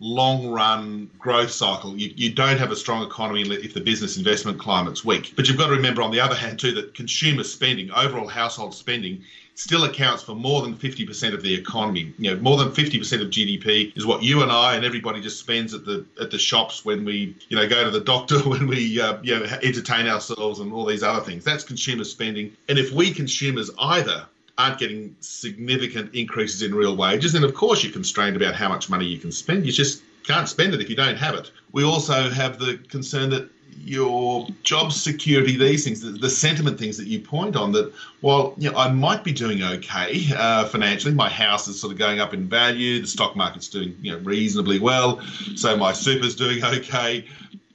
long 0.00 0.48
run 0.48 1.10
growth 1.18 1.50
cycle. 1.50 1.96
You, 1.96 2.10
you 2.16 2.32
don't 2.32 2.58
have 2.58 2.72
a 2.72 2.76
strong 2.76 3.02
economy 3.06 3.42
if 3.42 3.74
the 3.74 3.80
business 3.80 4.16
investment 4.16 4.58
climate's 4.58 5.04
weak. 5.04 5.34
But 5.36 5.46
you've 5.46 5.58
got 5.58 5.66
to 5.66 5.72
remember, 5.72 6.00
on 6.00 6.10
the 6.10 6.20
other 6.20 6.34
hand, 6.34 6.58
too, 6.58 6.72
that 6.72 6.94
consumer 6.94 7.44
spending, 7.44 7.90
overall 7.90 8.28
household 8.28 8.74
spending, 8.74 9.22
still 9.54 9.84
accounts 9.84 10.22
for 10.22 10.34
more 10.34 10.62
than 10.62 10.74
50% 10.74 11.32
of 11.34 11.42
the 11.42 11.54
economy. 11.54 12.12
You 12.18 12.34
know, 12.34 12.40
more 12.40 12.56
than 12.56 12.70
50% 12.70 13.22
of 13.22 13.28
GDP 13.28 13.96
is 13.96 14.04
what 14.04 14.22
you 14.22 14.42
and 14.42 14.50
I 14.50 14.74
and 14.74 14.84
everybody 14.84 15.20
just 15.20 15.38
spends 15.38 15.74
at 15.74 15.84
the 15.84 16.04
at 16.20 16.30
the 16.30 16.38
shops 16.38 16.84
when 16.84 17.04
we, 17.04 17.36
you 17.48 17.56
know, 17.56 17.68
go 17.68 17.84
to 17.84 17.90
the 17.90 18.00
doctor, 18.00 18.38
when 18.48 18.66
we, 18.66 19.00
uh, 19.00 19.18
you 19.22 19.38
know, 19.38 19.44
entertain 19.62 20.06
ourselves 20.06 20.60
and 20.60 20.72
all 20.72 20.84
these 20.84 21.02
other 21.02 21.24
things. 21.24 21.44
That's 21.44 21.64
consumer 21.64 22.04
spending. 22.04 22.56
And 22.68 22.78
if 22.78 22.90
we 22.92 23.12
consumers 23.12 23.70
either 23.78 24.26
aren't 24.56 24.78
getting 24.78 25.16
significant 25.20 26.14
increases 26.14 26.62
in 26.62 26.74
real 26.74 26.96
wages, 26.96 27.32
then 27.32 27.44
of 27.44 27.54
course 27.54 27.82
you're 27.82 27.92
constrained 27.92 28.36
about 28.36 28.54
how 28.54 28.68
much 28.68 28.88
money 28.88 29.04
you 29.04 29.18
can 29.18 29.32
spend. 29.32 29.66
You 29.66 29.72
just 29.72 30.02
can't 30.24 30.48
spend 30.48 30.74
it 30.74 30.80
if 30.80 30.88
you 30.88 30.96
don't 30.96 31.16
have 31.16 31.34
it. 31.34 31.50
We 31.74 31.82
also 31.82 32.30
have 32.30 32.60
the 32.60 32.78
concern 32.88 33.30
that 33.30 33.50
your 33.82 34.46
job 34.62 34.92
security, 34.92 35.56
these 35.56 35.84
things, 35.84 36.02
the, 36.02 36.10
the, 36.10 36.30
sentiment 36.30 36.78
things 36.78 36.96
that 36.98 37.08
you 37.08 37.18
point 37.18 37.56
on, 37.56 37.72
that 37.72 37.92
while 38.20 38.54
you 38.58 38.70
know, 38.70 38.78
I 38.78 38.92
might 38.92 39.24
be 39.24 39.32
doing 39.32 39.60
okay 39.60 40.22
uh, 40.36 40.66
financially, 40.66 41.14
my 41.14 41.28
house 41.28 41.66
is 41.66 41.80
sort 41.80 41.92
of 41.92 41.98
going 41.98 42.20
up 42.20 42.32
in 42.32 42.48
value, 42.48 43.00
the 43.00 43.08
stock 43.08 43.34
market's 43.34 43.68
doing 43.68 43.96
you 44.00 44.12
know 44.12 44.18
reasonably 44.18 44.78
well, 44.78 45.20
so 45.56 45.76
my 45.76 45.92
super's 45.92 46.36
doing 46.36 46.62
okay, 46.64 47.26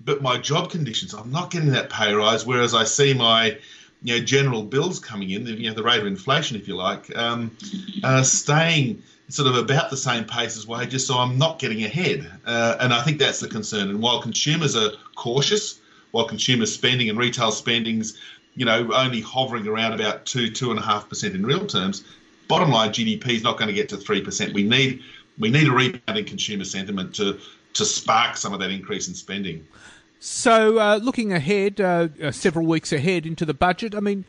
but 0.05 0.21
my 0.21 0.37
job 0.37 0.71
conditions, 0.71 1.13
I'm 1.13 1.29
not 1.29 1.51
getting 1.51 1.71
that 1.71 1.89
pay 1.89 2.13
rise. 2.13 2.45
Whereas 2.45 2.73
I 2.73 2.85
see 2.85 3.13
my 3.13 3.57
you 4.01 4.17
know 4.17 4.23
general 4.23 4.63
bills 4.63 4.99
coming 4.99 5.31
in, 5.31 5.45
you 5.45 5.69
know 5.69 5.75
the 5.75 5.83
rate 5.83 5.99
of 5.99 6.07
inflation, 6.07 6.55
if 6.55 6.69
you 6.69 6.75
like, 6.77 7.13
um, 7.17 7.51
uh, 8.01 8.23
staying 8.23 9.03
sort 9.29 9.47
of 9.47 9.55
about 9.55 9.89
the 9.89 9.97
same 9.97 10.25
pace 10.25 10.57
as 10.57 10.67
wages, 10.67 11.05
so 11.05 11.17
I'm 11.17 11.37
not 11.37 11.59
getting 11.59 11.83
ahead. 11.83 12.29
Uh, 12.45 12.77
and 12.79 12.93
I 12.93 13.01
think 13.01 13.19
that's 13.19 13.39
the 13.39 13.47
concern. 13.47 13.89
And 13.89 14.01
while 14.01 14.21
consumers 14.21 14.75
are 14.75 14.89
cautious, 15.15 15.79
while 16.11 16.25
consumer 16.25 16.65
spending 16.65 17.09
and 17.09 17.17
retail 17.17 17.51
spending's, 17.51 18.17
you 18.55 18.65
know, 18.65 18.91
only 18.93 19.21
hovering 19.21 19.67
around 19.67 19.93
about 19.93 20.25
two, 20.25 20.49
two 20.49 20.71
and 20.71 20.79
a 20.79 20.81
half 20.81 21.07
percent 21.07 21.35
in 21.35 21.45
real 21.45 21.65
terms, 21.67 22.03
bottom 22.47 22.71
line 22.71 22.89
GDP 22.89 23.35
is 23.35 23.43
not 23.43 23.57
going 23.57 23.67
to 23.67 23.73
get 23.73 23.87
to 23.89 23.97
three 23.97 24.21
percent. 24.21 24.53
We 24.53 24.63
need 24.63 25.01
we 25.37 25.49
need 25.49 25.67
a 25.67 25.71
rebound 25.71 26.17
in 26.17 26.25
consumer 26.25 26.65
sentiment 26.65 27.15
to 27.15 27.39
to 27.73 27.85
spark 27.85 28.35
some 28.35 28.53
of 28.53 28.59
that 28.59 28.71
increase 28.71 29.07
in 29.07 29.13
spending. 29.13 29.65
So, 30.19 30.79
uh, 30.79 30.99
looking 31.01 31.31
ahead, 31.31 31.79
uh, 31.79 32.09
uh, 32.21 32.31
several 32.31 32.65
weeks 32.65 32.91
ahead 32.91 33.25
into 33.25 33.45
the 33.45 33.53
budget, 33.53 33.95
I 33.95 34.01
mean, 34.01 34.25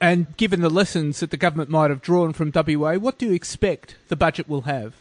and 0.00 0.36
given 0.36 0.60
the 0.60 0.70
lessons 0.70 1.20
that 1.20 1.30
the 1.30 1.36
government 1.36 1.70
might 1.70 1.90
have 1.90 2.00
drawn 2.00 2.32
from 2.32 2.52
WA, 2.54 2.94
what 2.94 3.18
do 3.18 3.26
you 3.26 3.32
expect 3.32 3.96
the 4.08 4.16
budget 4.16 4.48
will 4.48 4.62
have? 4.62 4.94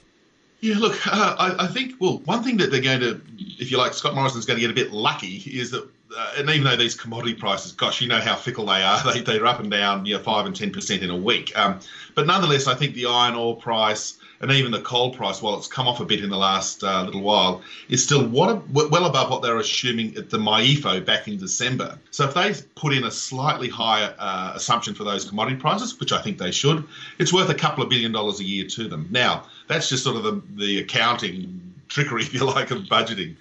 Yeah, 0.59 0.77
look, 0.79 1.05
uh, 1.05 1.35
I, 1.37 1.65
I, 1.65 1.67
think, 1.67 1.95
well, 1.99 2.17
one 2.25 2.43
thing 2.43 2.57
that 2.57 2.71
they're 2.71 2.81
going 2.81 3.01
to, 3.01 3.21
if 3.37 3.69
you 3.69 3.77
like, 3.77 3.93
Scott 3.93 4.15
Morrison's 4.15 4.45
going 4.45 4.59
to 4.59 4.61
get 4.61 4.71
a 4.71 4.73
bit 4.73 4.91
lucky 4.91 5.35
is 5.45 5.69
that, 5.71 5.87
uh, 6.17 6.33
and 6.37 6.49
even 6.49 6.63
though 6.63 6.75
these 6.75 6.95
commodity 6.95 7.35
prices, 7.35 7.73
gosh, 7.73 8.01
you 8.01 8.07
know 8.07 8.19
how 8.19 8.35
fickle 8.35 8.65
they 8.65 8.81
are, 8.81 8.99
they, 9.13 9.21
they're 9.21 9.45
up 9.45 9.59
and 9.59 9.69
down, 9.69 10.05
you 10.05 10.15
know, 10.15 10.23
5 10.23 10.47
and 10.47 10.55
10% 10.55 11.01
in 11.01 11.09
a 11.11 11.15
week. 11.15 11.55
Um, 11.55 11.79
but 12.15 12.25
nonetheless, 12.25 12.65
I 12.65 12.73
think 12.73 12.95
the 12.95 13.05
iron 13.05 13.35
ore 13.35 13.55
price, 13.55 14.17
and 14.39 14.51
even 14.51 14.71
the 14.71 14.81
coal 14.81 15.13
price, 15.13 15.41
while 15.41 15.57
it's 15.57 15.67
come 15.67 15.87
off 15.87 15.99
a 15.99 16.05
bit 16.05 16.23
in 16.23 16.29
the 16.29 16.37
last 16.37 16.83
uh, 16.83 17.03
little 17.03 17.21
while, 17.21 17.61
is 17.89 18.03
still 18.03 18.27
what, 18.27 18.69
well 18.69 19.05
above 19.05 19.29
what 19.29 19.41
they're 19.41 19.57
assuming 19.57 20.15
at 20.15 20.29
the 20.29 20.37
MYEFO 20.37 21.05
back 21.05 21.27
in 21.27 21.37
December. 21.37 21.97
So 22.11 22.25
if 22.25 22.33
they 22.33 22.53
put 22.75 22.93
in 22.93 23.03
a 23.05 23.11
slightly 23.11 23.69
higher 23.69 24.13
uh, 24.19 24.53
assumption 24.55 24.93
for 24.93 25.03
those 25.03 25.25
commodity 25.25 25.57
prices, 25.57 25.99
which 25.99 26.11
I 26.11 26.21
think 26.21 26.37
they 26.37 26.51
should, 26.51 26.83
it's 27.19 27.33
worth 27.33 27.49
a 27.49 27.55
couple 27.55 27.83
of 27.83 27.89
billion 27.89 28.11
dollars 28.11 28.39
a 28.39 28.43
year 28.43 28.67
to 28.67 28.87
them. 28.87 29.07
Now, 29.09 29.45
that's 29.67 29.89
just 29.89 30.03
sort 30.03 30.17
of 30.17 30.23
the, 30.23 30.41
the 30.55 30.79
accounting 30.79 31.73
trickery, 31.87 32.21
if 32.23 32.33
you 32.33 32.45
like, 32.45 32.71
of 32.71 32.83
budgeting. 32.83 33.35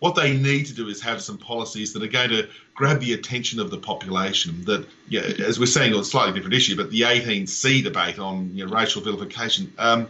What 0.00 0.16
they 0.16 0.36
need 0.36 0.66
to 0.66 0.74
do 0.74 0.88
is 0.88 1.00
have 1.02 1.22
some 1.22 1.38
policies 1.38 1.92
that 1.92 2.02
are 2.02 2.08
going 2.08 2.30
to 2.30 2.48
grab 2.74 2.98
the 2.98 3.12
attention 3.12 3.60
of 3.60 3.70
the 3.70 3.78
population. 3.78 4.64
That, 4.64 4.84
yeah, 5.08 5.20
as 5.20 5.60
we're 5.60 5.66
saying, 5.66 5.94
on 5.94 6.00
a 6.00 6.04
slightly 6.04 6.34
different 6.34 6.54
issue, 6.54 6.76
but 6.76 6.90
the 6.90 7.02
18C 7.02 7.84
debate 7.84 8.18
on 8.18 8.50
you 8.52 8.66
know, 8.66 8.72
racial 8.72 9.00
vilification. 9.00 9.72
Um, 9.78 10.08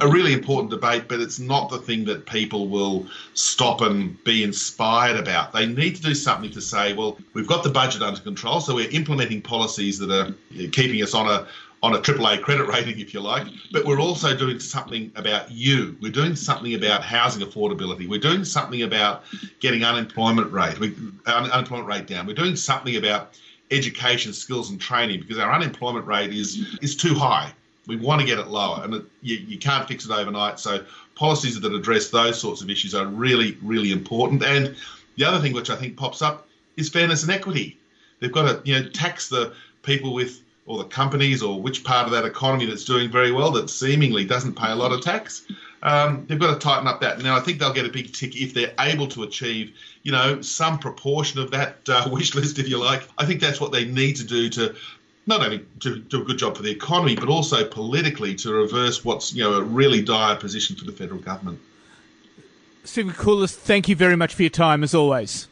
a 0.00 0.08
really 0.08 0.32
important 0.32 0.70
debate, 0.70 1.04
but 1.08 1.20
it's 1.20 1.38
not 1.38 1.70
the 1.70 1.78
thing 1.78 2.04
that 2.06 2.26
people 2.26 2.68
will 2.68 3.06
stop 3.34 3.80
and 3.80 4.22
be 4.24 4.42
inspired 4.42 5.16
about. 5.16 5.52
They 5.52 5.66
need 5.66 5.96
to 5.96 6.02
do 6.02 6.14
something 6.14 6.50
to 6.52 6.60
say, 6.60 6.92
well, 6.94 7.18
we've 7.34 7.46
got 7.46 7.62
the 7.62 7.70
budget 7.70 8.02
under 8.02 8.20
control, 8.20 8.60
so 8.60 8.74
we're 8.74 8.90
implementing 8.90 9.42
policies 9.42 9.98
that 9.98 10.10
are 10.10 10.34
keeping 10.70 11.02
us 11.02 11.14
on 11.14 11.28
a 11.28 11.46
on 11.82 11.94
a 11.94 11.98
AAA 11.98 12.42
credit 12.42 12.64
rating, 12.64 13.00
if 13.00 13.14
you 13.14 13.20
like, 13.20 13.46
but 13.72 13.86
we're 13.86 14.00
also 14.00 14.36
doing 14.36 14.60
something 14.60 15.10
about 15.16 15.50
you. 15.50 15.96
We're 16.02 16.12
doing 16.12 16.36
something 16.36 16.74
about 16.74 17.02
housing 17.02 17.46
affordability. 17.46 18.06
We're 18.06 18.20
doing 18.20 18.44
something 18.44 18.82
about 18.82 19.24
getting 19.60 19.82
unemployment 19.82 20.52
rate, 20.52 20.78
we, 20.78 20.94
unemployment 21.26 21.88
rate 21.88 22.06
down. 22.06 22.26
We're 22.26 22.34
doing 22.34 22.54
something 22.54 22.96
about 22.96 23.38
education, 23.70 24.34
skills, 24.34 24.70
and 24.70 24.78
training 24.78 25.20
because 25.20 25.38
our 25.38 25.52
unemployment 25.52 26.06
rate 26.06 26.34
is 26.34 26.76
is 26.82 26.94
too 26.94 27.14
high. 27.14 27.52
We 27.86 27.96
want 27.96 28.20
to 28.20 28.26
get 28.26 28.38
it 28.38 28.48
lower, 28.48 28.82
and 28.84 28.94
it, 28.94 29.04
you, 29.22 29.36
you 29.36 29.58
can't 29.58 29.88
fix 29.88 30.04
it 30.04 30.10
overnight. 30.10 30.60
So 30.60 30.84
policies 31.14 31.60
that 31.60 31.72
address 31.72 32.10
those 32.10 32.40
sorts 32.40 32.62
of 32.62 32.70
issues 32.70 32.94
are 32.94 33.06
really, 33.06 33.56
really 33.62 33.92
important. 33.92 34.42
And 34.44 34.76
the 35.16 35.24
other 35.24 35.40
thing 35.40 35.52
which 35.52 35.70
I 35.70 35.76
think 35.76 35.96
pops 35.96 36.22
up 36.22 36.46
is 36.76 36.88
fairness 36.88 37.22
and 37.22 37.32
equity. 37.32 37.78
They've 38.20 38.32
got 38.32 38.42
to 38.42 38.68
you 38.68 38.78
know 38.78 38.88
tax 38.90 39.28
the 39.28 39.54
people 39.82 40.12
with 40.12 40.42
or 40.66 40.78
the 40.78 40.84
companies 40.84 41.42
or 41.42 41.60
which 41.60 41.82
part 41.82 42.06
of 42.06 42.12
that 42.12 42.24
economy 42.24 42.66
that's 42.66 42.84
doing 42.84 43.10
very 43.10 43.32
well 43.32 43.50
that 43.50 43.68
seemingly 43.68 44.24
doesn't 44.24 44.54
pay 44.54 44.70
a 44.70 44.74
lot 44.74 44.92
of 44.92 45.00
tax. 45.00 45.46
Um, 45.82 46.26
they've 46.28 46.38
got 46.38 46.52
to 46.52 46.58
tighten 46.58 46.86
up 46.86 47.00
that. 47.00 47.20
Now, 47.20 47.36
I 47.36 47.40
think 47.40 47.58
they'll 47.58 47.72
get 47.72 47.86
a 47.86 47.90
big 47.90 48.12
tick 48.12 48.40
if 48.40 48.52
they're 48.54 48.74
able 48.78 49.08
to 49.08 49.22
achieve, 49.22 49.74
you 50.02 50.12
know, 50.12 50.42
some 50.42 50.78
proportion 50.78 51.40
of 51.40 51.50
that 51.50 51.78
uh, 51.88 52.08
wish 52.12 52.34
list, 52.34 52.58
if 52.58 52.68
you 52.68 52.78
like. 52.78 53.08
I 53.18 53.24
think 53.24 53.40
that's 53.40 53.60
what 53.60 53.72
they 53.72 53.86
need 53.86 54.16
to 54.16 54.24
do 54.24 54.48
to 54.50 54.74
not 55.26 55.42
only 55.42 55.64
to 55.80 55.98
do 55.98 56.22
a 56.22 56.24
good 56.24 56.38
job 56.38 56.56
for 56.56 56.62
the 56.62 56.70
economy, 56.70 57.14
but 57.14 57.28
also 57.28 57.66
politically 57.66 58.34
to 58.36 58.52
reverse 58.52 59.04
what's 59.04 59.32
you 59.32 59.42
know 59.42 59.54
a 59.54 59.62
really 59.62 60.02
dire 60.02 60.36
position 60.36 60.76
for 60.76 60.84
the 60.84 60.92
federal 60.92 61.20
government. 61.20 61.60
Stephen 62.84 63.12
Koukoulas, 63.12 63.54
thank 63.54 63.88
you 63.88 63.96
very 63.96 64.16
much 64.16 64.34
for 64.34 64.42
your 64.42 64.50
time 64.50 64.82
as 64.82 64.94
always. 64.94 65.48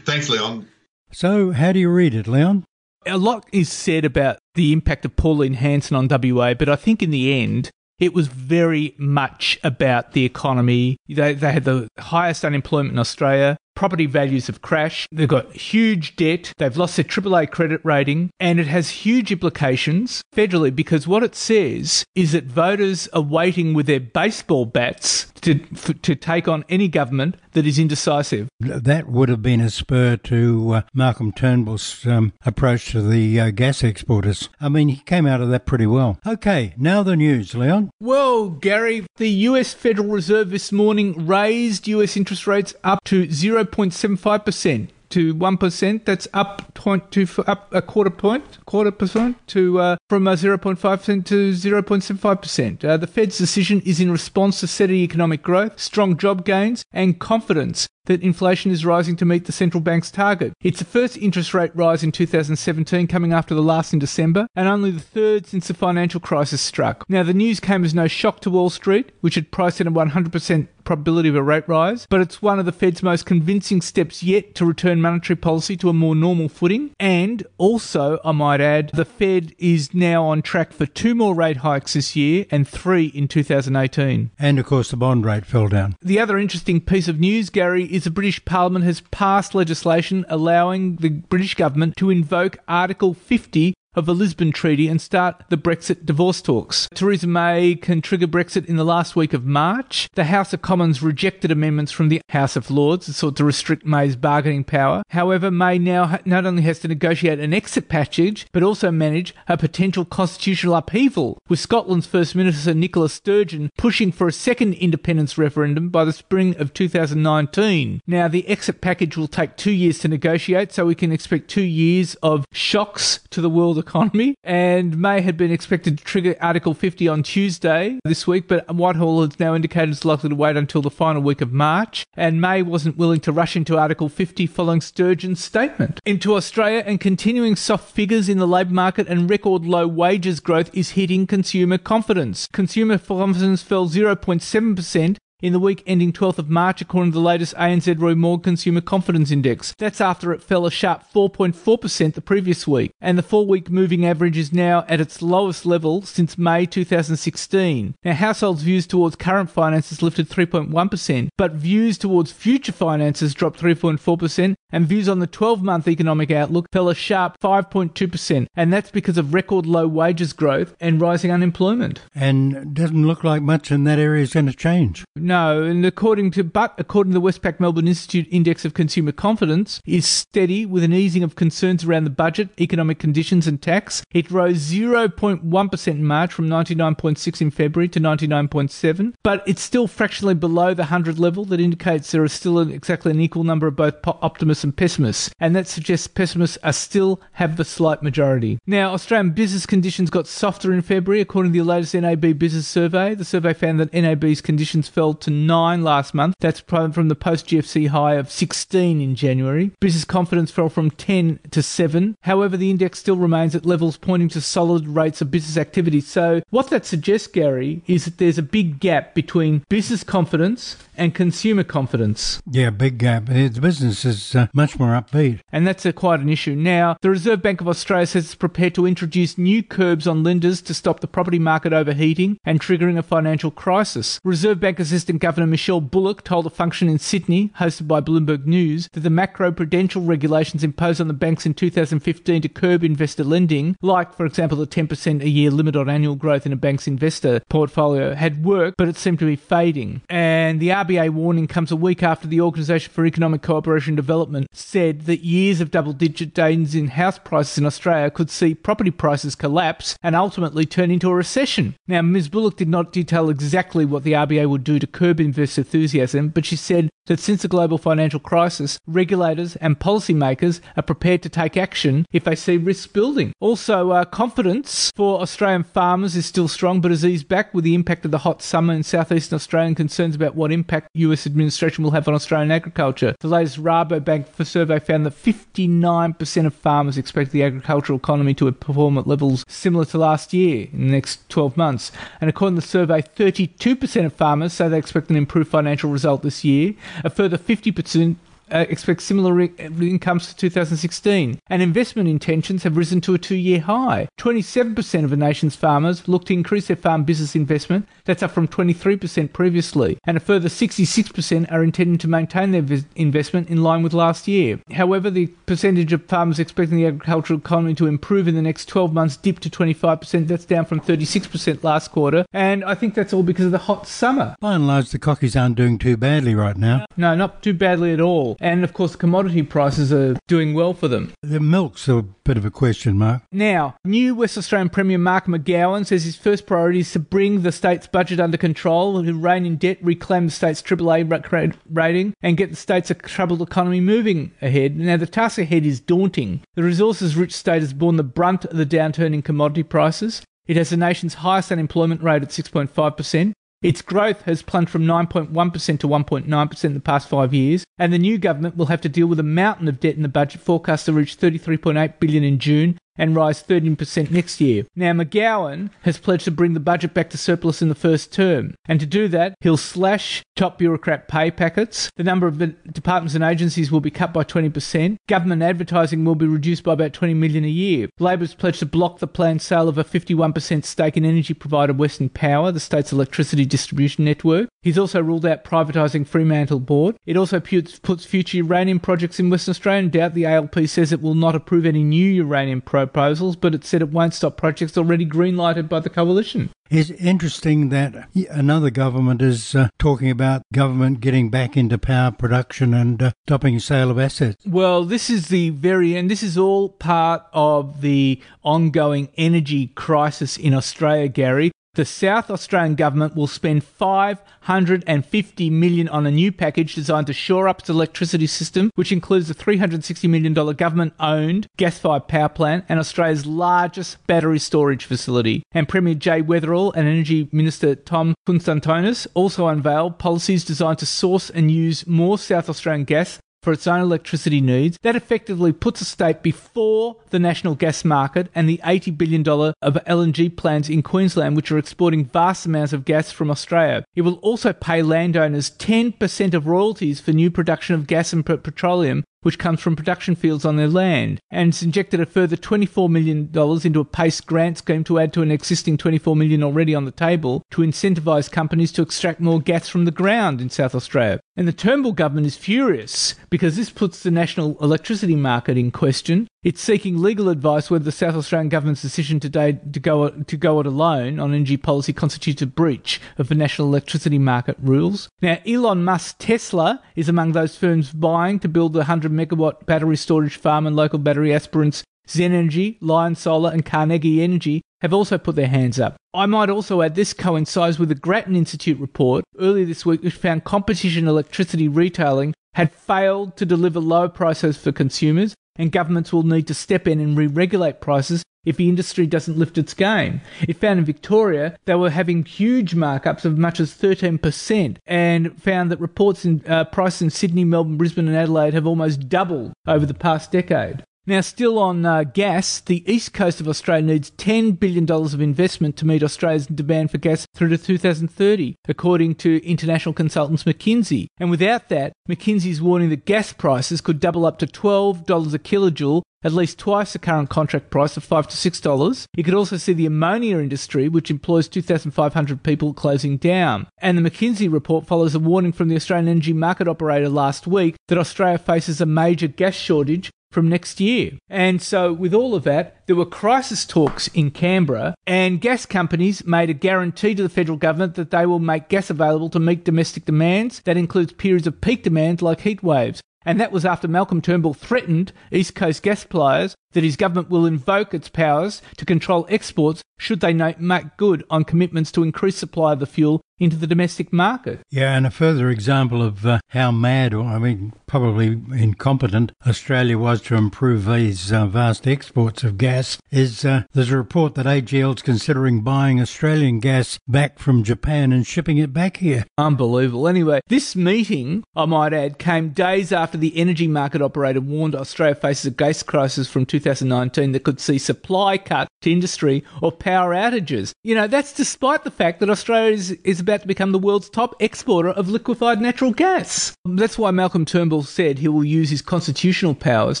Thanks, 0.04 0.28
Leon. 0.28 0.68
So, 1.12 1.52
how 1.52 1.72
do 1.72 1.78
you 1.78 1.88
read 1.88 2.14
it, 2.14 2.26
Leon? 2.26 2.64
A 3.06 3.18
lot 3.18 3.46
is 3.52 3.70
said 3.70 4.04
about 4.04 4.38
the 4.54 4.72
impact 4.72 5.04
of 5.04 5.16
Pauline 5.16 5.54
Hanson 5.54 5.96
on 5.96 6.08
WA, 6.08 6.54
but 6.54 6.68
I 6.68 6.76
think 6.76 7.02
in 7.02 7.10
the 7.10 7.40
end, 7.40 7.70
it 7.98 8.14
was 8.14 8.28
very 8.28 8.94
much 8.98 9.58
about 9.62 10.12
the 10.12 10.24
economy. 10.24 10.96
They, 11.08 11.34
they 11.34 11.52
had 11.52 11.64
the 11.64 11.88
highest 11.98 12.44
unemployment 12.44 12.92
in 12.92 12.98
Australia. 12.98 13.56
Property 13.74 14.06
values 14.06 14.46
have 14.46 14.62
crashed. 14.62 15.08
They've 15.10 15.28
got 15.28 15.52
huge 15.52 16.16
debt. 16.16 16.52
They've 16.58 16.76
lost 16.76 16.96
their 16.96 17.04
AAA 17.04 17.50
credit 17.50 17.80
rating. 17.84 18.30
And 18.38 18.60
it 18.60 18.66
has 18.66 18.90
huge 18.90 19.32
implications 19.32 20.22
federally 20.34 20.74
because 20.74 21.06
what 21.06 21.22
it 21.22 21.34
says 21.34 22.04
is 22.14 22.32
that 22.32 22.44
voters 22.44 23.08
are 23.08 23.22
waiting 23.22 23.74
with 23.74 23.86
their 23.86 24.00
baseball 24.00 24.64
bats 24.66 25.26
to, 25.44 25.54
to 25.56 26.14
take 26.14 26.48
on 26.48 26.64
any 26.68 26.88
government 26.88 27.36
that 27.52 27.66
is 27.66 27.78
indecisive. 27.78 28.48
That 28.60 29.08
would 29.08 29.28
have 29.28 29.42
been 29.42 29.60
a 29.60 29.70
spur 29.70 30.16
to 30.16 30.72
uh, 30.72 30.82
Malcolm 30.92 31.32
Turnbull's 31.32 32.06
um, 32.06 32.32
approach 32.44 32.90
to 32.92 33.02
the 33.02 33.40
uh, 33.40 33.50
gas 33.50 33.82
exporters. 33.82 34.48
I 34.60 34.68
mean, 34.68 34.88
he 34.88 34.96
came 34.96 35.26
out 35.26 35.40
of 35.40 35.50
that 35.50 35.66
pretty 35.66 35.86
well. 35.86 36.18
Okay, 36.26 36.74
now 36.76 37.02
the 37.02 37.16
news, 37.16 37.54
Leon. 37.54 37.90
Well, 38.00 38.48
Gary, 38.48 39.06
the 39.16 39.28
US 39.28 39.74
Federal 39.74 40.08
Reserve 40.08 40.50
this 40.50 40.72
morning 40.72 41.26
raised 41.26 41.86
US 41.88 42.16
interest 42.16 42.46
rates 42.46 42.74
up 42.82 43.04
to 43.04 43.26
0.75% 43.64 44.88
to 45.10 45.34
one 45.34 45.56
percent. 45.56 46.06
That's 46.06 46.26
up 46.34 46.74
point 46.74 47.10
to 47.12 47.26
up 47.46 47.72
a 47.72 47.82
quarter 47.82 48.10
point, 48.10 48.58
quarter 48.66 48.90
percent 48.90 49.36
to 49.48 49.78
uh, 49.78 49.96
from 50.08 50.26
uh, 50.26 50.36
zero 50.36 50.58
point 50.58 50.78
five 50.78 51.00
percent 51.00 51.26
to 51.26 51.52
zero 51.52 51.82
point 51.82 52.02
seven 52.02 52.18
five 52.18 52.42
percent. 52.42 52.84
Uh, 52.84 52.96
the 52.96 53.06
Fed's 53.06 53.38
decision 53.38 53.80
is 53.82 54.00
in 54.00 54.10
response 54.10 54.60
to 54.60 54.66
steady 54.66 55.02
economic 55.02 55.42
growth, 55.42 55.78
strong 55.78 56.16
job 56.16 56.44
gains, 56.44 56.84
and 56.92 57.18
confidence 57.18 57.86
that 58.06 58.22
inflation 58.22 58.70
is 58.70 58.84
rising 58.84 59.16
to 59.16 59.24
meet 59.24 59.46
the 59.46 59.52
central 59.52 59.80
bank's 59.80 60.10
target. 60.10 60.52
It's 60.60 60.78
the 60.78 60.84
first 60.84 61.16
interest 61.16 61.54
rate 61.54 61.74
rise 61.74 62.02
in 62.02 62.12
2017, 62.12 63.06
coming 63.06 63.32
after 63.32 63.54
the 63.54 63.62
last 63.62 63.92
in 63.92 63.98
December, 63.98 64.46
and 64.54 64.68
only 64.68 64.90
the 64.90 65.00
third 65.00 65.46
since 65.46 65.68
the 65.68 65.74
financial 65.74 66.20
crisis 66.20 66.60
struck. 66.60 67.04
Now, 67.08 67.22
the 67.22 67.34
news 67.34 67.60
came 67.60 67.84
as 67.84 67.94
no 67.94 68.08
shock 68.08 68.40
to 68.40 68.50
Wall 68.50 68.70
Street, 68.70 69.10
which 69.20 69.34
had 69.34 69.50
priced 69.50 69.80
in 69.80 69.86
a 69.86 69.92
100% 69.92 70.68
probability 70.84 71.28
of 71.28 71.34
a 71.34 71.42
rate 71.42 71.68
rise, 71.68 72.06
but 72.08 72.20
it's 72.20 72.42
one 72.42 72.58
of 72.58 72.66
the 72.66 72.72
Fed's 72.72 73.02
most 73.02 73.26
convincing 73.26 73.80
steps 73.80 74.22
yet 74.22 74.54
to 74.54 74.64
return 74.64 75.00
monetary 75.00 75.36
policy 75.36 75.76
to 75.78 75.88
a 75.88 75.92
more 75.92 76.14
normal 76.14 76.48
footing. 76.48 76.94
And 77.00 77.46
also, 77.58 78.20
I 78.24 78.32
might 78.32 78.60
add, 78.60 78.90
the 78.92 79.04
Fed 79.04 79.54
is 79.58 79.94
now 79.94 80.24
on 80.24 80.42
track 80.42 80.72
for 80.72 80.86
two 80.86 81.14
more 81.14 81.34
rate 81.34 81.58
hikes 81.58 81.94
this 81.94 82.14
year 82.14 82.46
and 82.50 82.68
three 82.68 83.06
in 83.06 83.28
2018. 83.28 84.30
And 84.38 84.58
of 84.58 84.66
course, 84.66 84.90
the 84.90 84.96
bond 84.96 85.24
rate 85.24 85.46
fell 85.46 85.68
down. 85.68 85.96
The 86.02 86.20
other 86.20 86.38
interesting 86.38 86.80
piece 86.80 87.08
of 87.08 87.18
news, 87.18 87.50
Gary, 87.50 87.84
is 87.94 88.02
the 88.02 88.10
British 88.10 88.44
Parliament 88.44 88.84
has 88.84 89.02
passed 89.12 89.54
legislation 89.54 90.26
allowing 90.28 90.96
the 90.96 91.10
British 91.10 91.54
government 91.54 91.96
to 91.96 92.10
invoke 92.10 92.58
Article 92.66 93.14
50 93.14 93.72
of 93.94 94.06
the 94.06 94.14
Lisbon 94.14 94.52
Treaty 94.52 94.88
and 94.88 95.00
start 95.00 95.44
the 95.48 95.56
Brexit 95.56 96.04
divorce 96.04 96.42
talks. 96.42 96.88
Theresa 96.94 97.26
May 97.26 97.74
can 97.74 98.00
trigger 98.00 98.26
Brexit 98.26 98.66
in 98.66 98.76
the 98.76 98.84
last 98.84 99.16
week 99.16 99.32
of 99.32 99.44
March. 99.44 100.08
The 100.14 100.24
House 100.24 100.52
of 100.52 100.62
Commons 100.62 101.02
rejected 101.02 101.50
amendments 101.50 101.92
from 101.92 102.08
the 102.08 102.20
House 102.30 102.56
of 102.56 102.70
Lords 102.70 103.06
that 103.06 103.14
sought 103.14 103.36
to 103.36 103.44
restrict 103.44 103.86
May's 103.86 104.16
bargaining 104.16 104.64
power. 104.64 105.02
However, 105.10 105.50
May 105.50 105.78
now 105.78 106.18
not 106.24 106.46
only 106.46 106.62
has 106.62 106.80
to 106.80 106.88
negotiate 106.88 107.38
an 107.38 107.54
exit 107.54 107.88
package, 107.88 108.46
but 108.52 108.62
also 108.62 108.90
manage 108.90 109.34
a 109.48 109.56
potential 109.56 110.04
constitutional 110.04 110.74
upheaval, 110.74 111.38
with 111.48 111.60
Scotland's 111.60 112.06
First 112.06 112.34
Minister 112.34 112.74
Nicola 112.74 113.08
Sturgeon 113.08 113.70
pushing 113.78 114.12
for 114.12 114.26
a 114.28 114.32
second 114.32 114.74
independence 114.74 115.38
referendum 115.38 115.88
by 115.88 116.04
the 116.04 116.12
spring 116.12 116.56
of 116.58 116.72
2019. 116.74 118.00
Now, 118.06 118.28
the 118.28 118.46
exit 118.48 118.80
package 118.80 119.16
will 119.16 119.28
take 119.28 119.56
two 119.56 119.72
years 119.72 119.98
to 120.00 120.08
negotiate, 120.08 120.72
so 120.72 120.86
we 120.86 120.94
can 120.94 121.12
expect 121.12 121.48
two 121.48 121.62
years 121.62 122.14
of 122.16 122.46
shocks 122.52 123.20
to 123.30 123.40
the 123.40 123.50
world 123.50 123.78
economy. 123.84 124.34
And 124.42 124.98
May 124.98 125.20
had 125.20 125.36
been 125.36 125.50
expected 125.50 125.98
to 125.98 126.04
trigger 126.04 126.36
Article 126.40 126.74
50 126.74 127.08
on 127.08 127.22
Tuesday 127.22 127.98
this 128.04 128.26
week, 128.26 128.48
but 128.48 128.66
Whitehall 128.74 129.22
has 129.22 129.38
now 129.38 129.54
indicated 129.54 129.90
it's 129.90 130.04
likely 130.04 130.30
to 130.30 130.34
wait 130.34 130.56
until 130.56 130.82
the 130.82 130.90
final 130.90 131.22
week 131.22 131.40
of 131.40 131.52
March. 131.52 132.04
And 132.16 132.40
May 132.40 132.62
wasn't 132.62 132.96
willing 132.96 133.20
to 133.20 133.32
rush 133.32 133.56
into 133.56 133.78
Article 133.78 134.08
50 134.08 134.46
following 134.46 134.80
Sturgeon's 134.80 135.42
statement. 135.42 136.00
Into 136.04 136.34
Australia 136.34 136.82
and 136.86 137.00
continuing 137.00 137.56
soft 137.56 137.90
figures 137.94 138.28
in 138.28 138.38
the 138.38 138.46
labour 138.46 138.72
market 138.72 139.06
and 139.08 139.28
record 139.28 139.64
low 139.64 139.86
wages 139.86 140.40
growth 140.40 140.70
is 140.74 140.90
hitting 140.90 141.26
consumer 141.26 141.78
confidence. 141.78 142.48
Consumer 142.52 142.98
confidence 142.98 143.62
fell 143.62 143.88
0.7% 143.88 145.16
in 145.44 145.52
the 145.52 145.60
week 145.60 145.82
ending 145.86 146.10
12th 146.10 146.38
of 146.38 146.48
March, 146.48 146.80
according 146.80 147.12
to 147.12 147.18
the 147.18 147.20
latest 147.20 147.54
ANZ 147.56 148.00
Roy 148.00 148.14
Morgan 148.14 148.44
Consumer 148.44 148.80
Confidence 148.80 149.30
Index. 149.30 149.74
That's 149.76 150.00
after 150.00 150.32
it 150.32 150.42
fell 150.42 150.64
a 150.64 150.70
sharp 150.70 151.04
4.4% 151.12 152.14
the 152.14 152.22
previous 152.22 152.66
week, 152.66 152.92
and 152.98 153.18
the 153.18 153.22
four 153.22 153.44
week 153.44 153.68
moving 153.68 154.06
average 154.06 154.38
is 154.38 154.54
now 154.54 154.86
at 154.88 155.02
its 155.02 155.20
lowest 155.20 155.66
level 155.66 156.00
since 156.00 156.38
May 156.38 156.64
2016. 156.64 157.94
Now, 158.02 158.14
households' 158.14 158.62
views 158.62 158.86
towards 158.86 159.16
current 159.16 159.50
finances 159.50 160.00
lifted 160.00 160.30
3.1%, 160.30 161.28
but 161.36 161.52
views 161.52 161.98
towards 161.98 162.32
future 162.32 162.72
finances 162.72 163.34
dropped 163.34 163.60
3.4%, 163.60 164.54
and 164.70 164.88
views 164.88 165.10
on 165.10 165.18
the 165.18 165.26
12 165.26 165.62
month 165.62 165.86
economic 165.86 166.30
outlook 166.30 166.68
fell 166.72 166.88
a 166.88 166.94
sharp 166.94 167.36
5.2%, 167.40 168.46
and 168.56 168.72
that's 168.72 168.90
because 168.90 169.18
of 169.18 169.34
record 169.34 169.66
low 169.66 169.86
wages 169.86 170.32
growth 170.32 170.74
and 170.80 171.02
rising 171.02 171.30
unemployment. 171.30 172.00
And 172.14 172.74
doesn't 172.74 173.06
look 173.06 173.22
like 173.22 173.42
much 173.42 173.70
in 173.70 173.84
that 173.84 173.98
area 173.98 174.22
is 174.22 174.32
going 174.32 174.46
to 174.46 174.54
change. 174.54 175.04
No, 175.14 175.33
and 175.34 175.84
according 175.84 176.30
to 176.32 176.44
but 176.44 176.74
according 176.78 177.12
to 177.12 177.18
the 177.18 177.26
Westpac 177.26 177.58
Melbourne 177.58 177.88
Institute 177.88 178.28
Index 178.30 178.64
of 178.64 178.74
Consumer 178.74 179.10
Confidence 179.10 179.80
is 179.84 180.06
steady 180.06 180.64
with 180.64 180.84
an 180.84 180.92
easing 180.92 181.22
of 181.22 181.34
concerns 181.34 181.84
around 181.84 182.04
the 182.04 182.10
budget, 182.10 182.50
economic 182.60 182.98
conditions 182.98 183.46
and 183.46 183.60
tax. 183.60 184.04
It 184.12 184.30
rose 184.30 184.70
0.1% 184.70 185.86
in 185.88 186.04
March 186.04 186.32
from 186.32 186.48
99.6 186.48 187.40
in 187.40 187.50
February 187.50 187.88
to 187.88 188.00
99.7, 188.00 189.14
but 189.22 189.42
it's 189.46 189.62
still 189.62 189.86
fractionally 189.86 190.34
below 190.34 190.72
the 190.72 190.82
100 190.82 191.18
level 191.18 191.44
that 191.46 191.60
indicates 191.60 192.12
there 192.12 192.24
is 192.24 192.32
still 192.32 192.58
an, 192.58 192.70
exactly 192.70 193.10
an 193.10 193.20
equal 193.20 193.44
number 193.44 193.66
of 193.66 193.76
both 193.76 193.94
optimists 194.06 194.62
and 194.62 194.76
pessimists, 194.76 195.30
and 195.40 195.56
that 195.56 195.66
suggests 195.66 196.06
pessimists 196.06 196.58
are 196.62 196.72
still 196.72 197.20
have 197.32 197.56
the 197.56 197.64
slight 197.64 198.02
majority. 198.02 198.58
Now, 198.66 198.92
Australian 198.92 199.32
business 199.32 199.66
conditions 199.66 200.10
got 200.10 200.26
softer 200.26 200.72
in 200.72 200.82
February 200.82 201.20
according 201.20 201.52
to 201.52 201.58
the 201.58 201.64
latest 201.64 201.94
NAB 201.94 202.38
business 202.38 202.68
survey. 202.68 203.14
The 203.14 203.24
survey 203.24 203.52
found 203.52 203.80
that 203.80 203.92
NAB's 203.92 204.40
conditions 204.40 204.88
fell 204.88 205.14
to 205.24 205.30
9 205.30 205.82
last 205.82 206.14
month. 206.14 206.36
That's 206.40 206.60
from 206.60 207.08
the 207.08 207.14
post 207.14 207.46
GFC 207.46 207.88
high 207.88 208.14
of 208.14 208.30
16 208.30 209.00
in 209.00 209.14
January. 209.14 209.72
Business 209.80 210.04
confidence 210.04 210.50
fell 210.50 210.68
from 210.68 210.90
10 210.90 211.40
to 211.50 211.62
7. 211.62 212.16
However, 212.22 212.56
the 212.56 212.70
index 212.70 212.98
still 212.98 213.16
remains 213.16 213.54
at 213.54 213.66
levels 213.66 213.96
pointing 213.96 214.28
to 214.30 214.40
solid 214.40 214.86
rates 214.86 215.20
of 215.20 215.30
business 215.30 215.56
activity. 215.56 216.00
So, 216.00 216.42
what 216.50 216.70
that 216.70 216.86
suggests, 216.86 217.28
Gary, 217.28 217.82
is 217.86 218.04
that 218.04 218.18
there's 218.18 218.38
a 218.38 218.42
big 218.42 218.80
gap 218.80 219.14
between 219.14 219.64
business 219.68 220.04
confidence 220.04 220.76
and 220.96 221.14
consumer 221.14 221.64
confidence. 221.64 222.40
Yeah, 222.50 222.70
big 222.70 222.98
gap. 222.98 223.26
The 223.26 223.48
business 223.48 224.04
is 224.04 224.34
uh, 224.34 224.46
much 224.52 224.78
more 224.78 224.90
upbeat. 224.90 225.40
And 225.50 225.66
that's 225.66 225.86
a, 225.86 225.92
quite 225.92 226.20
an 226.20 226.28
issue. 226.28 226.54
Now, 226.54 226.96
the 227.00 227.10
Reserve 227.10 227.42
Bank 227.42 227.60
of 227.60 227.68
Australia 227.68 228.06
says 228.06 228.26
it's 228.26 228.34
prepared 228.34 228.74
to 228.74 228.86
introduce 228.86 229.38
new 229.38 229.62
curbs 229.62 230.06
on 230.06 230.22
lenders 230.22 230.62
to 230.62 230.74
stop 230.74 231.00
the 231.00 231.06
property 231.06 231.38
market 231.38 231.72
overheating 231.72 232.38
and 232.44 232.60
triggering 232.60 232.98
a 232.98 233.02
financial 233.02 233.50
crisis. 233.50 234.20
Reserve 234.24 234.60
Bank 234.60 234.78
Assistant 234.78 235.03
Governor 235.12 235.46
Michelle 235.46 235.80
Bullock 235.80 236.24
told 236.24 236.46
a 236.46 236.50
function 236.50 236.88
in 236.88 236.98
Sydney, 236.98 237.52
hosted 237.58 237.88
by 237.88 238.00
Bloomberg 238.00 238.44
News, 238.44 238.88
that 238.92 239.00
the 239.00 239.10
macro 239.10 239.52
prudential 239.52 240.02
regulations 240.02 240.64
imposed 240.64 241.00
on 241.00 241.08
the 241.08 241.14
banks 241.14 241.46
in 241.46 241.54
2015 241.54 242.42
to 242.42 242.48
curb 242.48 242.84
investor 242.84 243.24
lending, 243.24 243.76
like, 243.80 244.12
for 244.12 244.26
example, 244.26 244.58
the 244.58 244.66
10% 244.66 245.22
a 245.22 245.28
year 245.28 245.50
limit 245.50 245.76
on 245.76 245.88
annual 245.88 246.14
growth 246.14 246.44
in 246.44 246.52
a 246.52 246.56
bank's 246.56 246.86
investor 246.86 247.40
portfolio, 247.48 248.14
had 248.14 248.44
worked, 248.44 248.76
but 248.76 248.88
it 248.88 248.96
seemed 248.96 249.18
to 249.20 249.26
be 249.26 249.36
fading. 249.36 250.02
And 250.10 250.60
the 250.60 250.68
RBA 250.68 251.10
warning 251.10 251.46
comes 251.46 251.70
a 251.70 251.76
week 251.76 252.02
after 252.02 252.26
the 252.26 252.40
Organisation 252.40 252.92
for 252.92 253.06
Economic 253.06 253.42
Cooperation 253.42 253.94
and 253.94 253.96
Development 253.96 254.48
said 254.52 255.02
that 255.02 255.24
years 255.24 255.60
of 255.60 255.70
double 255.70 255.92
digit 255.92 256.34
gains 256.34 256.74
in 256.74 256.88
house 256.88 257.18
prices 257.18 257.58
in 257.58 257.66
Australia 257.66 258.10
could 258.10 258.30
see 258.30 258.54
property 258.54 258.90
prices 258.90 259.34
collapse 259.34 259.96
and 260.02 260.16
ultimately 260.16 260.66
turn 260.66 260.90
into 260.90 261.08
a 261.08 261.14
recession. 261.14 261.74
Now, 261.86 262.02
Ms. 262.02 262.28
Bullock 262.28 262.56
did 262.56 262.68
not 262.68 262.92
detail 262.92 263.28
exactly 263.28 263.84
what 263.84 264.02
the 264.02 264.12
RBA 264.12 264.48
would 264.48 264.64
do 264.64 264.78
to 264.78 264.86
curb 264.94 265.20
investor 265.20 265.60
enthusiasm, 265.60 266.28
but 266.28 266.46
she 266.46 266.56
said 266.56 266.88
that 267.06 267.20
since 267.20 267.42
the 267.42 267.48
global 267.48 267.76
financial 267.76 268.20
crisis, 268.20 268.78
regulators 268.86 269.56
and 269.56 269.78
policymakers 269.78 270.60
are 270.76 270.82
prepared 270.82 271.22
to 271.22 271.28
take 271.28 271.56
action 271.56 272.06
if 272.12 272.24
they 272.24 272.34
see 272.34 272.56
risks 272.56 272.86
building. 272.86 273.32
Also, 273.40 273.90
uh, 273.90 274.04
confidence 274.06 274.90
for 274.96 275.20
Australian 275.20 275.64
farmers 275.64 276.16
is 276.16 276.24
still 276.24 276.48
strong, 276.48 276.80
but 276.80 276.90
has 276.90 277.04
eased 277.04 277.28
back 277.28 277.52
with 277.52 277.64
the 277.64 277.74
impact 277.74 278.04
of 278.06 278.10
the 278.10 278.18
hot 278.18 278.40
summer 278.40 278.72
in 278.72 278.82
southeastern 278.82 279.36
Australia 279.36 279.66
and 279.66 279.76
concerns 279.76 280.14
about 280.14 280.34
what 280.34 280.52
impact 280.52 280.88
US 280.94 281.26
administration 281.26 281.84
will 281.84 281.90
have 281.90 282.08
on 282.08 282.14
Australian 282.14 282.50
agriculture. 282.50 283.14
The 283.20 283.28
latest 283.28 283.62
Rabobank 283.62 284.44
survey 284.46 284.78
found 284.78 285.04
that 285.04 285.14
59% 285.14 286.46
of 286.46 286.54
farmers 286.54 286.96
expect 286.96 287.32
the 287.32 287.42
agricultural 287.42 287.98
economy 287.98 288.34
to 288.34 288.50
perform 288.52 288.96
at 288.96 289.06
levels 289.06 289.44
similar 289.48 289.84
to 289.86 289.98
last 289.98 290.32
year 290.32 290.68
in 290.72 290.86
the 290.86 290.92
next 290.92 291.28
12 291.28 291.56
months. 291.56 291.92
And 292.20 292.30
according 292.30 292.56
to 292.56 292.60
the 292.62 292.66
survey, 292.66 293.02
32% 293.02 294.06
of 294.06 294.12
farmers 294.12 294.52
say 294.52 294.68
they 294.68 294.78
expect 294.84 295.10
an 295.10 295.16
improved 295.16 295.50
financial 295.50 295.90
result 295.90 296.22
this 296.22 296.44
year. 296.44 296.74
A 297.02 297.10
further 297.10 297.38
50% 297.38 298.16
uh, 298.50 298.66
expect 298.68 299.02
similar 299.02 299.40
incomes 299.40 300.26
to 300.28 300.36
2016, 300.36 301.40
and 301.48 301.62
investment 301.62 302.08
intentions 302.08 302.62
have 302.62 302.76
risen 302.76 303.00
to 303.02 303.14
a 303.14 303.18
two 303.18 303.36
year 303.36 303.60
high. 303.60 304.08
27% 304.18 305.04
of 305.04 305.10
the 305.10 305.16
nation's 305.16 305.56
farmers 305.56 306.08
look 306.08 306.24
to 306.26 306.32
increase 306.32 306.66
their 306.66 306.76
farm 306.76 307.04
business 307.04 307.34
investment, 307.34 307.88
that's 308.04 308.22
up 308.22 308.30
from 308.30 308.48
23% 308.48 309.32
previously, 309.32 309.98
and 310.06 310.16
a 310.16 310.20
further 310.20 310.48
66% 310.48 311.50
are 311.50 311.62
intending 311.62 311.98
to 311.98 312.08
maintain 312.08 312.50
their 312.50 312.62
vis- 312.62 312.84
investment 312.96 313.48
in 313.48 313.62
line 313.62 313.82
with 313.82 313.92
last 313.92 314.28
year. 314.28 314.60
However, 314.72 315.10
the 315.10 315.26
percentage 315.46 315.92
of 315.92 316.04
farmers 316.06 316.38
expecting 316.38 316.76
the 316.76 316.86
agricultural 316.86 317.38
economy 317.38 317.74
to 317.74 317.86
improve 317.86 318.28
in 318.28 318.34
the 318.34 318.42
next 318.42 318.66
12 318.66 318.92
months 318.92 319.16
dipped 319.16 319.42
to 319.42 319.50
25%, 319.50 320.28
that's 320.28 320.44
down 320.44 320.64
from 320.64 320.80
36% 320.80 321.62
last 321.64 321.90
quarter, 321.90 322.24
and 322.32 322.64
I 322.64 322.74
think 322.74 322.94
that's 322.94 323.12
all 323.12 323.22
because 323.22 323.46
of 323.46 323.52
the 323.52 323.58
hot 323.58 323.86
summer. 323.86 324.36
By 324.40 324.54
and 324.54 324.66
large, 324.66 324.90
the 324.90 324.98
cockies 324.98 325.40
aren't 325.40 325.56
doing 325.56 325.78
too 325.78 325.96
badly 325.96 326.34
right 326.34 326.56
now. 326.56 326.86
No, 326.96 327.14
not 327.14 327.42
too 327.42 327.54
badly 327.54 327.92
at 327.92 328.00
all. 328.00 328.33
And 328.40 328.64
of 328.64 328.72
course, 328.72 328.96
commodity 328.96 329.42
prices 329.42 329.92
are 329.92 330.16
doing 330.28 330.54
well 330.54 330.74
for 330.74 330.88
them. 330.88 331.12
The 331.22 331.40
milk's 331.40 331.88
a 331.88 332.02
bit 332.02 332.36
of 332.36 332.44
a 332.44 332.50
question 332.50 332.98
mark. 332.98 333.22
Now, 333.32 333.76
new 333.84 334.14
West 334.14 334.38
Australian 334.38 334.70
Premier 334.70 334.98
Mark 334.98 335.26
McGowan 335.26 335.86
says 335.86 336.04
his 336.04 336.16
first 336.16 336.46
priority 336.46 336.80
is 336.80 336.92
to 336.92 336.98
bring 336.98 337.42
the 337.42 337.52
state's 337.52 337.86
budget 337.86 338.20
under 338.20 338.36
control, 338.36 339.02
rein 339.04 339.46
in 339.46 339.56
debt, 339.56 339.78
reclaim 339.82 340.26
the 340.26 340.32
state's 340.32 340.62
AAA 340.62 341.52
rating, 341.70 342.14
and 342.22 342.36
get 342.36 342.50
the 342.50 342.56
state's 342.56 342.92
troubled 343.02 343.42
economy 343.42 343.80
moving 343.80 344.32
ahead. 344.40 344.76
Now, 344.76 344.96
the 344.96 345.06
task 345.06 345.38
ahead 345.38 345.66
is 345.66 345.80
daunting. 345.80 346.42
The 346.54 346.62
resources 346.62 347.16
rich 347.16 347.34
state 347.34 347.62
has 347.62 347.72
borne 347.72 347.96
the 347.96 348.02
brunt 348.02 348.44
of 348.44 348.56
the 348.56 348.66
downturn 348.66 349.14
in 349.14 349.22
commodity 349.22 349.62
prices. 349.62 350.22
It 350.46 350.56
has 350.56 350.70
the 350.70 350.76
nation's 350.76 351.14
highest 351.14 351.50
unemployment 351.50 352.02
rate 352.02 352.22
at 352.22 352.28
6.5%. 352.28 353.32
Its 353.64 353.80
growth 353.80 354.20
has 354.24 354.42
plunged 354.42 354.70
from 354.70 354.84
9.1% 354.84 355.78
to 355.80 355.88
1.9% 355.88 356.64
in 356.64 356.74
the 356.74 356.80
past 356.80 357.08
five 357.08 357.32
years, 357.32 357.64
and 357.78 357.94
the 357.94 357.98
new 357.98 358.18
government 358.18 358.58
will 358.58 358.66
have 358.66 358.82
to 358.82 358.90
deal 358.90 359.06
with 359.06 359.18
a 359.18 359.22
mountain 359.22 359.68
of 359.68 359.80
debt 359.80 359.96
in 359.96 360.02
the 360.02 360.08
budget 360.08 360.42
forecast 360.42 360.84
to 360.84 360.92
reach 360.92 361.16
33.8 361.16 361.98
billion 361.98 362.22
in 362.22 362.38
June 362.38 362.76
and 362.96 363.16
rise 363.16 363.42
13% 363.42 364.10
next 364.10 364.40
year. 364.40 364.64
Now, 364.76 364.92
McGowan 364.92 365.70
has 365.82 365.98
pledged 365.98 366.24
to 366.24 366.30
bring 366.30 366.54
the 366.54 366.60
budget 366.60 366.94
back 366.94 367.10
to 367.10 367.18
surplus 367.18 367.62
in 367.62 367.68
the 367.68 367.74
first 367.74 368.12
term, 368.12 368.54
and 368.66 368.80
to 368.80 368.86
do 368.86 369.08
that, 369.08 369.34
he'll 369.40 369.56
slash 369.56 370.22
top 370.36 370.58
bureaucrat 370.58 371.08
pay 371.08 371.30
packets. 371.30 371.90
The 371.96 372.04
number 372.04 372.26
of 372.26 372.38
departments 372.72 373.14
and 373.14 373.24
agencies 373.24 373.70
will 373.70 373.80
be 373.80 373.90
cut 373.90 374.12
by 374.12 374.24
20%. 374.24 374.96
Government 375.08 375.42
advertising 375.42 376.04
will 376.04 376.14
be 376.14 376.26
reduced 376.26 376.64
by 376.64 376.72
about 376.72 376.92
20 376.92 377.14
million 377.14 377.44
a 377.44 377.48
year. 377.48 377.88
Labor's 377.98 378.34
pledged 378.34 378.60
to 378.60 378.66
block 378.66 378.98
the 378.98 379.06
planned 379.06 379.42
sale 379.42 379.68
of 379.68 379.78
a 379.78 379.84
51% 379.84 380.64
stake 380.64 380.96
in 380.96 381.04
energy 381.04 381.34
provider 381.34 381.72
Western 381.72 382.08
Power, 382.08 382.52
the 382.52 382.60
state's 382.60 382.92
electricity 382.92 383.44
distribution 383.44 384.04
network. 384.04 384.48
He's 384.62 384.78
also 384.78 385.02
ruled 385.02 385.26
out 385.26 385.44
privatising 385.44 386.06
Fremantle 386.06 386.60
Port. 386.60 386.96
It 387.06 387.16
also 387.16 387.40
puts 387.40 388.06
future 388.06 388.38
uranium 388.38 388.80
projects 388.80 389.20
in 389.20 389.30
Western 389.30 389.52
Australia 389.52 389.84
in 389.84 389.90
doubt 389.90 390.14
the 390.14 390.26
ALP 390.26 390.66
says 390.66 390.92
it 390.92 391.02
will 391.02 391.14
not 391.14 391.34
approve 391.34 391.66
any 391.66 391.82
new 391.82 392.10
uranium 392.10 392.60
proposals, 392.86 393.36
but 393.36 393.54
it 393.54 393.64
said 393.64 393.82
it 393.82 393.90
won't 393.90 394.14
stop 394.14 394.36
projects 394.36 394.78
already 394.78 395.04
green-lighted 395.04 395.68
by 395.68 395.80
the 395.80 395.90
coalition. 395.90 396.50
It's 396.70 396.90
interesting 396.90 397.68
that 397.68 398.08
another 398.30 398.70
government 398.70 399.20
is 399.22 399.54
uh, 399.54 399.68
talking 399.78 400.10
about 400.10 400.42
government 400.52 401.00
getting 401.00 401.28
back 401.30 401.56
into 401.56 401.78
power 401.78 402.10
production 402.10 402.72
and 402.72 403.02
uh, 403.02 403.12
stopping 403.26 403.60
sale 403.60 403.90
of 403.90 403.98
assets. 403.98 404.44
Well, 404.46 404.84
this 404.84 405.10
is 405.10 405.28
the 405.28 405.50
very 405.50 405.96
end. 405.96 406.10
This 406.10 406.22
is 406.22 406.38
all 406.38 406.70
part 406.70 407.22
of 407.32 407.80
the 407.82 408.20
ongoing 408.42 409.08
energy 409.16 409.68
crisis 409.68 410.36
in 410.36 410.54
Australia, 410.54 411.08
Gary. 411.08 411.52
The 411.74 411.84
South 411.84 412.30
Australian 412.30 412.76
government 412.76 413.16
will 413.16 413.26
spend 413.26 413.64
550 413.64 415.50
million 415.50 415.88
on 415.88 416.06
a 416.06 416.10
new 416.12 416.30
package 416.30 416.76
designed 416.76 417.08
to 417.08 417.12
shore 417.12 417.48
up 417.48 417.58
its 417.58 417.68
electricity 417.68 418.28
system, 418.28 418.70
which 418.76 418.92
includes 418.92 419.28
a 419.28 419.34
360 419.34 420.06
million 420.06 420.32
dollar 420.32 420.54
government-owned 420.54 421.48
gas-fired 421.56 422.06
power 422.06 422.28
plant 422.28 422.64
and 422.68 422.78
Australia's 422.78 423.26
largest 423.26 424.06
battery 424.06 424.38
storage 424.38 424.84
facility. 424.84 425.42
And 425.50 425.68
Premier 425.68 425.94
Jay 425.94 426.22
Weatherill 426.22 426.72
and 426.76 426.86
Energy 426.86 427.28
Minister 427.32 427.74
Tom 427.74 428.14
Koutsantonis 428.24 429.08
also 429.14 429.48
unveiled 429.48 429.98
policies 429.98 430.44
designed 430.44 430.78
to 430.78 430.86
source 430.86 431.28
and 431.28 431.50
use 431.50 431.88
more 431.88 432.18
South 432.18 432.48
Australian 432.48 432.84
gas 432.84 433.18
for 433.44 433.52
its 433.52 433.66
own 433.66 433.80
electricity 433.80 434.40
needs, 434.40 434.78
that 434.82 434.96
effectively 434.96 435.52
puts 435.52 435.80
a 435.82 435.84
state 435.84 436.22
before 436.22 436.96
the 437.10 437.18
national 437.18 437.54
gas 437.54 437.84
market 437.84 438.28
and 438.34 438.48
the 438.48 438.60
$80 438.64 438.96
billion 438.96 439.20
of 439.28 439.74
LNG 439.86 440.34
plants 440.34 440.68
in 440.68 440.82
Queensland, 440.82 441.36
which 441.36 441.52
are 441.52 441.58
exporting 441.58 442.06
vast 442.06 442.46
amounts 442.46 442.72
of 442.72 442.84
gas 442.84 443.12
from 443.12 443.30
Australia. 443.30 443.84
It 443.94 444.02
will 444.02 444.14
also 444.16 444.52
pay 444.52 444.82
landowners 444.82 445.50
10% 445.50 446.34
of 446.34 446.46
royalties 446.46 447.00
for 447.00 447.12
new 447.12 447.30
production 447.30 447.74
of 447.74 447.86
gas 447.86 448.12
and 448.12 448.24
petroleum 448.24 449.04
which 449.24 449.38
comes 449.38 449.60
from 449.60 449.74
production 449.74 450.14
fields 450.14 450.44
on 450.44 450.56
their 450.56 450.68
land, 450.68 451.18
and 451.30 451.48
it's 451.48 451.62
injected 451.62 451.98
a 451.98 452.06
further 452.06 452.36
$24 452.36 452.88
million 452.90 453.30
into 453.64 453.80
a 453.80 453.84
PACE 453.84 454.20
grant 454.20 454.58
scheme 454.58 454.84
to 454.84 454.98
add 454.98 455.12
to 455.14 455.22
an 455.22 455.30
existing 455.30 455.76
24 455.76 456.14
million 456.14 456.42
already 456.42 456.74
on 456.74 456.84
the 456.84 456.90
table 456.90 457.42
to 457.50 457.62
incentivise 457.62 458.30
companies 458.30 458.70
to 458.70 458.82
extract 458.82 459.20
more 459.20 459.40
gas 459.40 459.68
from 459.68 459.86
the 459.86 459.90
ground 459.90 460.40
in 460.40 460.50
South 460.50 460.74
Australia. 460.74 461.20
And 461.36 461.48
the 461.48 461.52
Turnbull 461.52 461.92
government 461.92 462.26
is 462.26 462.36
furious 462.36 463.14
because 463.30 463.56
this 463.56 463.70
puts 463.70 464.02
the 464.02 464.10
national 464.10 464.58
electricity 464.62 465.16
market 465.16 465.56
in 465.56 465.70
question. 465.70 466.28
It's 466.44 466.60
seeking 466.60 467.00
legal 467.00 467.30
advice 467.30 467.70
whether 467.70 467.84
the 467.84 467.90
South 467.90 468.14
Australian 468.14 468.50
government's 468.50 468.82
decision 468.82 469.18
today 469.18 469.52
to 469.72 469.80
go 469.80 470.10
to 470.10 470.36
go 470.36 470.60
it 470.60 470.66
alone 470.66 471.18
on 471.18 471.32
energy 471.32 471.56
policy 471.56 471.94
constitutes 471.94 472.42
a 472.42 472.46
breach 472.46 473.00
of 473.16 473.28
the 473.28 473.34
national 473.34 473.68
electricity 473.68 474.18
market 474.18 474.58
rules. 474.60 475.08
Now, 475.22 475.38
Elon 475.46 475.84
Musk 475.84 476.16
Tesla 476.18 476.82
is 476.96 477.08
among 477.08 477.32
those 477.32 477.56
firms 477.56 477.88
vying 477.88 478.40
to 478.40 478.48
build 478.48 478.74
the 478.74 478.80
100 478.80 479.10
megawatt 479.10 479.64
battery 479.64 479.96
storage 479.96 480.36
farm 480.36 480.66
and 480.66 480.76
local 480.76 480.98
battery 480.98 481.32
aspirants 481.32 481.82
Zen 482.06 482.32
Energy, 482.32 482.76
Lyon 482.82 483.14
Solar, 483.14 483.50
and 483.50 483.64
Carnegie 483.64 484.22
Energy 484.22 484.60
have 484.82 484.92
also 484.92 485.16
put 485.16 485.36
their 485.36 485.46
hands 485.46 485.80
up. 485.80 485.96
I 486.12 486.26
might 486.26 486.50
also 486.50 486.82
add 486.82 486.94
this 486.94 487.14
coincides 487.14 487.78
with 487.78 487.88
the 487.88 487.94
Grattan 487.94 488.36
Institute 488.36 488.78
report 488.78 489.24
earlier 489.38 489.64
this 489.64 489.86
week, 489.86 490.02
which 490.02 490.12
found 490.12 490.44
competition 490.44 491.08
electricity 491.08 491.68
retailing 491.68 492.34
had 492.52 492.74
failed 492.74 493.38
to 493.38 493.46
deliver 493.46 493.80
low 493.80 494.10
prices 494.10 494.58
for 494.58 494.72
consumers, 494.72 495.34
and 495.56 495.72
governments 495.72 496.12
will 496.12 496.22
need 496.22 496.46
to 496.46 496.54
step 496.54 496.86
in 496.86 497.00
and 497.00 497.16
re 497.16 497.26
regulate 497.26 497.80
prices 497.80 498.24
if 498.44 498.56
the 498.56 498.68
industry 498.68 499.06
doesn't 499.06 499.38
lift 499.38 499.58
its 499.58 499.74
game. 499.74 500.20
It 500.46 500.58
found 500.58 500.78
in 500.78 500.84
Victoria 500.84 501.56
they 501.64 501.74
were 501.74 501.90
having 501.90 502.24
huge 502.24 502.74
markups 502.74 503.24
of 503.24 503.38
much 503.38 503.60
as 503.60 503.72
13% 503.72 504.76
and 504.86 505.42
found 505.42 505.70
that 505.70 505.80
reports 505.80 506.24
in 506.24 506.42
uh, 506.46 506.64
prices 506.64 507.02
in 507.02 507.10
Sydney, 507.10 507.44
Melbourne, 507.44 507.76
Brisbane, 507.76 508.08
and 508.08 508.16
Adelaide 508.16 508.54
have 508.54 508.66
almost 508.66 509.08
doubled 509.08 509.52
over 509.66 509.86
the 509.86 509.94
past 509.94 510.30
decade. 510.30 510.84
Now, 511.06 511.20
still 511.20 511.58
on 511.58 511.84
uh, 511.84 512.04
gas, 512.04 512.60
the 512.60 512.82
east 512.90 513.12
coast 513.12 513.38
of 513.38 513.46
Australia 513.46 513.84
needs 513.84 514.10
$10 514.12 514.58
billion 514.58 514.90
of 514.90 515.20
investment 515.20 515.76
to 515.76 515.86
meet 515.86 516.02
Australia's 516.02 516.46
demand 516.46 516.90
for 516.90 516.96
gas 516.96 517.26
through 517.34 517.50
to 517.50 517.58
2030, 517.58 518.54
according 518.68 519.16
to 519.16 519.46
international 519.46 519.92
consultants 519.92 520.44
McKinsey. 520.44 521.08
And 521.18 521.30
without 521.30 521.68
that, 521.68 521.92
McKinsey 522.08 522.50
is 522.50 522.62
warning 522.62 522.88
that 522.88 523.04
gas 523.04 523.34
prices 523.34 523.82
could 523.82 524.00
double 524.00 524.24
up 524.24 524.38
to 524.38 524.46
$12 524.46 525.34
a 525.34 525.38
kilojoule 525.38 526.02
at 526.24 526.32
least 526.32 526.58
twice 526.58 526.94
the 526.94 526.98
current 526.98 527.28
contract 527.28 527.68
price 527.68 527.98
of 527.98 528.02
five 528.02 528.26
to 528.26 528.36
six 528.36 528.58
dollars. 528.60 529.06
You 529.14 529.22
could 529.22 529.34
also 529.34 529.58
see 529.58 529.74
the 529.74 529.84
ammonia 529.86 530.38
industry, 530.38 530.88
which 530.88 531.10
employs 531.10 531.48
2,500 531.48 532.42
people, 532.42 532.72
closing 532.72 533.18
down. 533.18 533.66
And 533.78 533.98
the 533.98 534.10
McKinsey 534.10 534.50
report 534.50 534.86
follows 534.86 535.14
a 535.14 535.18
warning 535.18 535.52
from 535.52 535.68
the 535.68 535.76
Australian 535.76 536.08
Energy 536.08 536.32
Market 536.32 536.66
Operator 536.66 537.10
last 537.10 537.46
week 537.46 537.76
that 537.88 537.98
Australia 537.98 538.38
faces 538.38 538.80
a 538.80 538.86
major 538.86 539.28
gas 539.28 539.54
shortage 539.54 540.10
from 540.34 540.48
next 540.48 540.80
year. 540.80 541.12
And 541.30 541.62
so, 541.62 541.92
with 541.92 542.12
all 542.12 542.34
of 542.34 542.44
that, 542.44 542.86
there 542.86 542.96
were 542.96 543.06
crisis 543.06 543.64
talks 543.64 544.08
in 544.08 544.30
Canberra, 544.32 544.94
and 545.06 545.40
gas 545.40 545.64
companies 545.64 546.26
made 546.26 546.50
a 546.50 546.54
guarantee 546.54 547.14
to 547.14 547.22
the 547.22 547.28
federal 547.28 547.56
government 547.56 547.94
that 547.94 548.10
they 548.10 548.26
will 548.26 548.40
make 548.40 548.68
gas 548.68 548.90
available 548.90 549.30
to 549.30 549.38
meet 549.38 549.64
domestic 549.64 550.04
demands. 550.04 550.60
That 550.64 550.76
includes 550.76 551.12
periods 551.12 551.46
of 551.46 551.60
peak 551.60 551.84
demand 551.84 552.20
like 552.20 552.40
heat 552.40 552.62
waves. 552.62 553.00
And 553.24 553.40
that 553.40 553.52
was 553.52 553.64
after 553.64 553.88
Malcolm 553.88 554.20
Turnbull 554.20 554.54
threatened 554.54 555.12
East 555.32 555.54
Coast 555.54 555.82
gas 555.82 556.00
suppliers 556.00 556.54
that 556.72 556.84
his 556.84 556.96
government 556.96 557.30
will 557.30 557.46
invoke 557.46 557.94
its 557.94 558.08
powers 558.08 558.60
to 558.76 558.84
control 558.84 559.26
exports 559.30 559.82
should 559.98 560.20
they 560.20 560.32
not 560.32 560.60
make 560.60 560.96
good 560.98 561.24
on 561.30 561.44
commitments 561.44 561.90
to 561.92 562.02
increase 562.02 562.36
supply 562.36 562.74
of 562.74 562.80
the 562.80 562.86
fuel 562.86 563.22
into 563.38 563.56
the 563.56 563.66
domestic 563.66 564.12
market. 564.12 564.60
Yeah, 564.70 564.96
and 564.96 565.06
a 565.06 565.10
further 565.10 565.50
example 565.50 566.02
of 566.02 566.24
uh, 566.24 566.38
how 566.48 566.70
mad, 566.70 567.14
or 567.14 567.24
I 567.24 567.38
mean, 567.38 567.72
probably 567.86 568.40
incompetent, 568.52 569.32
Australia 569.46 569.98
was 569.98 570.20
to 570.22 570.36
improve 570.36 570.86
these 570.86 571.32
uh, 571.32 571.46
vast 571.46 571.86
exports 571.86 572.44
of 572.44 572.58
gas 572.58 572.98
is 573.10 573.44
uh, 573.44 573.62
there's 573.72 573.90
a 573.90 573.96
report 573.96 574.34
that 574.34 574.46
AGL's 574.46 575.02
considering 575.02 575.62
buying 575.62 576.00
Australian 576.00 576.60
gas 576.60 576.98
back 577.06 577.38
from 577.38 577.64
Japan 577.64 578.12
and 578.12 578.26
shipping 578.26 578.58
it 578.58 578.72
back 578.72 578.98
here. 578.98 579.24
Unbelievable. 579.38 580.08
Anyway, 580.08 580.40
this 580.48 580.76
meeting, 580.76 581.44
I 581.56 581.64
might 581.66 581.92
add, 581.92 582.18
came 582.18 582.50
days 582.50 582.92
after 582.92 583.18
the 583.18 583.36
energy 583.36 583.68
market 583.68 584.02
operator 584.02 584.40
warned 584.40 584.74
Australia 584.74 585.14
faces 585.14 585.46
a 585.46 585.50
gas 585.50 585.82
crisis 585.82 586.28
from 586.28 586.46
2019 586.46 587.32
that 587.32 587.44
could 587.44 587.60
see 587.60 587.78
supply 587.78 588.38
cut 588.38 588.68
to 588.82 588.92
industry 588.92 589.44
or 589.60 589.72
power 589.72 590.14
outages. 590.14 590.72
You 590.82 590.94
know, 590.94 591.06
that's 591.06 591.32
despite 591.32 591.84
the 591.84 591.90
fact 591.90 592.20
that 592.20 592.30
Australia 592.30 592.72
is, 592.72 592.90
is 593.04 593.20
about 593.20 593.33
to 593.42 593.46
become 593.46 593.72
the 593.72 593.78
world's 593.78 594.08
top 594.08 594.34
exporter 594.40 594.88
of 594.88 595.08
liquefied 595.08 595.60
natural 595.60 595.92
gas. 595.92 596.56
That's 596.64 596.98
why 596.98 597.10
Malcolm 597.10 597.44
Turnbull 597.44 597.82
said 597.82 598.18
he 598.18 598.28
will 598.28 598.44
use 598.44 598.70
his 598.70 598.82
constitutional 598.82 599.54
powers 599.54 600.00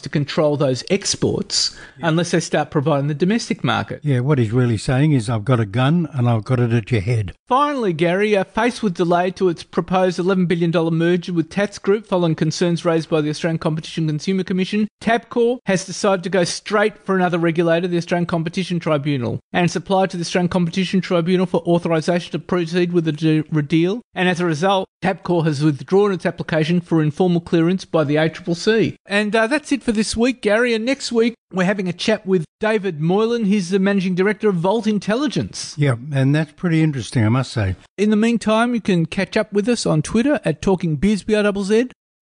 to 0.00 0.08
control 0.08 0.56
those 0.56 0.82
exports 0.90 1.76
yeah. 1.98 2.08
unless 2.08 2.30
they 2.30 2.40
start 2.40 2.70
providing 2.70 3.08
the 3.08 3.14
domestic 3.14 3.62
market. 3.62 4.00
Yeah, 4.02 4.20
what 4.20 4.38
he's 4.38 4.52
really 4.52 4.78
saying 4.78 5.12
is, 5.12 5.28
I've 5.28 5.44
got 5.44 5.60
a 5.60 5.66
gun 5.66 6.08
and 6.12 6.28
I've 6.28 6.44
got 6.44 6.60
it 6.60 6.72
at 6.72 6.90
your 6.90 7.02
head. 7.02 7.34
Finally, 7.46 7.92
Gary, 7.92 8.36
uh, 8.36 8.44
faced 8.44 8.82
with 8.82 8.94
delay 8.94 9.30
to 9.32 9.48
its 9.48 9.62
proposed 9.62 10.18
$11 10.18 10.48
billion 10.48 10.72
merger 10.94 11.32
with 11.32 11.50
Tatts 11.50 11.78
Group 11.78 12.06
following 12.06 12.34
concerns 12.34 12.84
raised 12.84 13.10
by 13.10 13.20
the 13.20 13.30
Australian 13.30 13.58
Competition 13.58 14.06
Consumer 14.06 14.44
Commission, 14.44 14.88
Tabcorp 15.02 15.58
has 15.66 15.84
decided 15.84 16.22
to 16.22 16.30
go 16.30 16.44
straight 16.44 16.96
for 17.04 17.14
another 17.14 17.38
regulator, 17.38 17.86
the 17.86 17.98
Australian 17.98 18.26
Competition 18.26 18.80
Tribunal, 18.80 19.40
and 19.52 19.74
applied 19.76 20.10
to 20.10 20.16
the 20.16 20.22
Australian 20.22 20.48
Competition 20.48 21.00
Tribunal 21.00 21.46
for 21.46 21.60
authorisation 21.66 22.32
to 22.32 22.38
proceed 22.38 22.92
with 22.92 23.04
the 23.04 23.12
deal. 23.14 24.00
And 24.14 24.28
as 24.28 24.40
a 24.40 24.46
result, 24.46 24.88
Tabcorp 25.02 25.44
has 25.44 25.62
withdrawn 25.62 26.12
its 26.12 26.26
application 26.26 26.80
for 26.80 27.02
informal 27.02 27.40
clearance 27.40 27.84
by 27.84 28.04
the 28.04 28.16
ACCC. 28.16 28.96
And 29.06 29.34
uh, 29.34 29.46
that's 29.46 29.72
it 29.72 29.82
for 29.82 29.92
this 29.92 30.16
week, 30.16 30.42
Gary. 30.42 30.74
And 30.74 30.84
next 30.84 31.12
week, 31.12 31.34
we're 31.52 31.64
having 31.64 31.88
a 31.88 31.92
chat 31.92 32.26
with 32.26 32.44
David 32.60 33.00
Moylan. 33.00 33.44
He's 33.44 33.70
the 33.70 33.78
managing 33.78 34.14
director 34.14 34.48
of 34.48 34.56
Vault 34.56 34.86
Intelligence. 34.86 35.74
Yeah, 35.76 35.96
and 36.12 36.34
that's 36.34 36.52
pretty 36.52 36.82
interesting, 36.82 37.24
I 37.24 37.28
must 37.28 37.52
say. 37.52 37.76
In 37.98 38.10
the 38.10 38.16
meantime, 38.16 38.74
you 38.74 38.80
can 38.80 39.06
catch 39.06 39.36
up 39.36 39.52
with 39.52 39.68
us 39.68 39.86
on 39.86 40.02
Twitter 40.02 40.40
at 40.44 40.62
Talking 40.62 41.00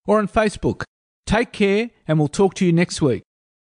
or 0.05 0.19
on 0.19 0.27
Facebook. 0.27 0.83
Take 1.25 1.53
care, 1.53 1.89
and 2.07 2.19
we'll 2.19 2.27
talk 2.27 2.53
to 2.55 2.65
you 2.65 2.73
next 2.73 3.01
week. 3.01 3.23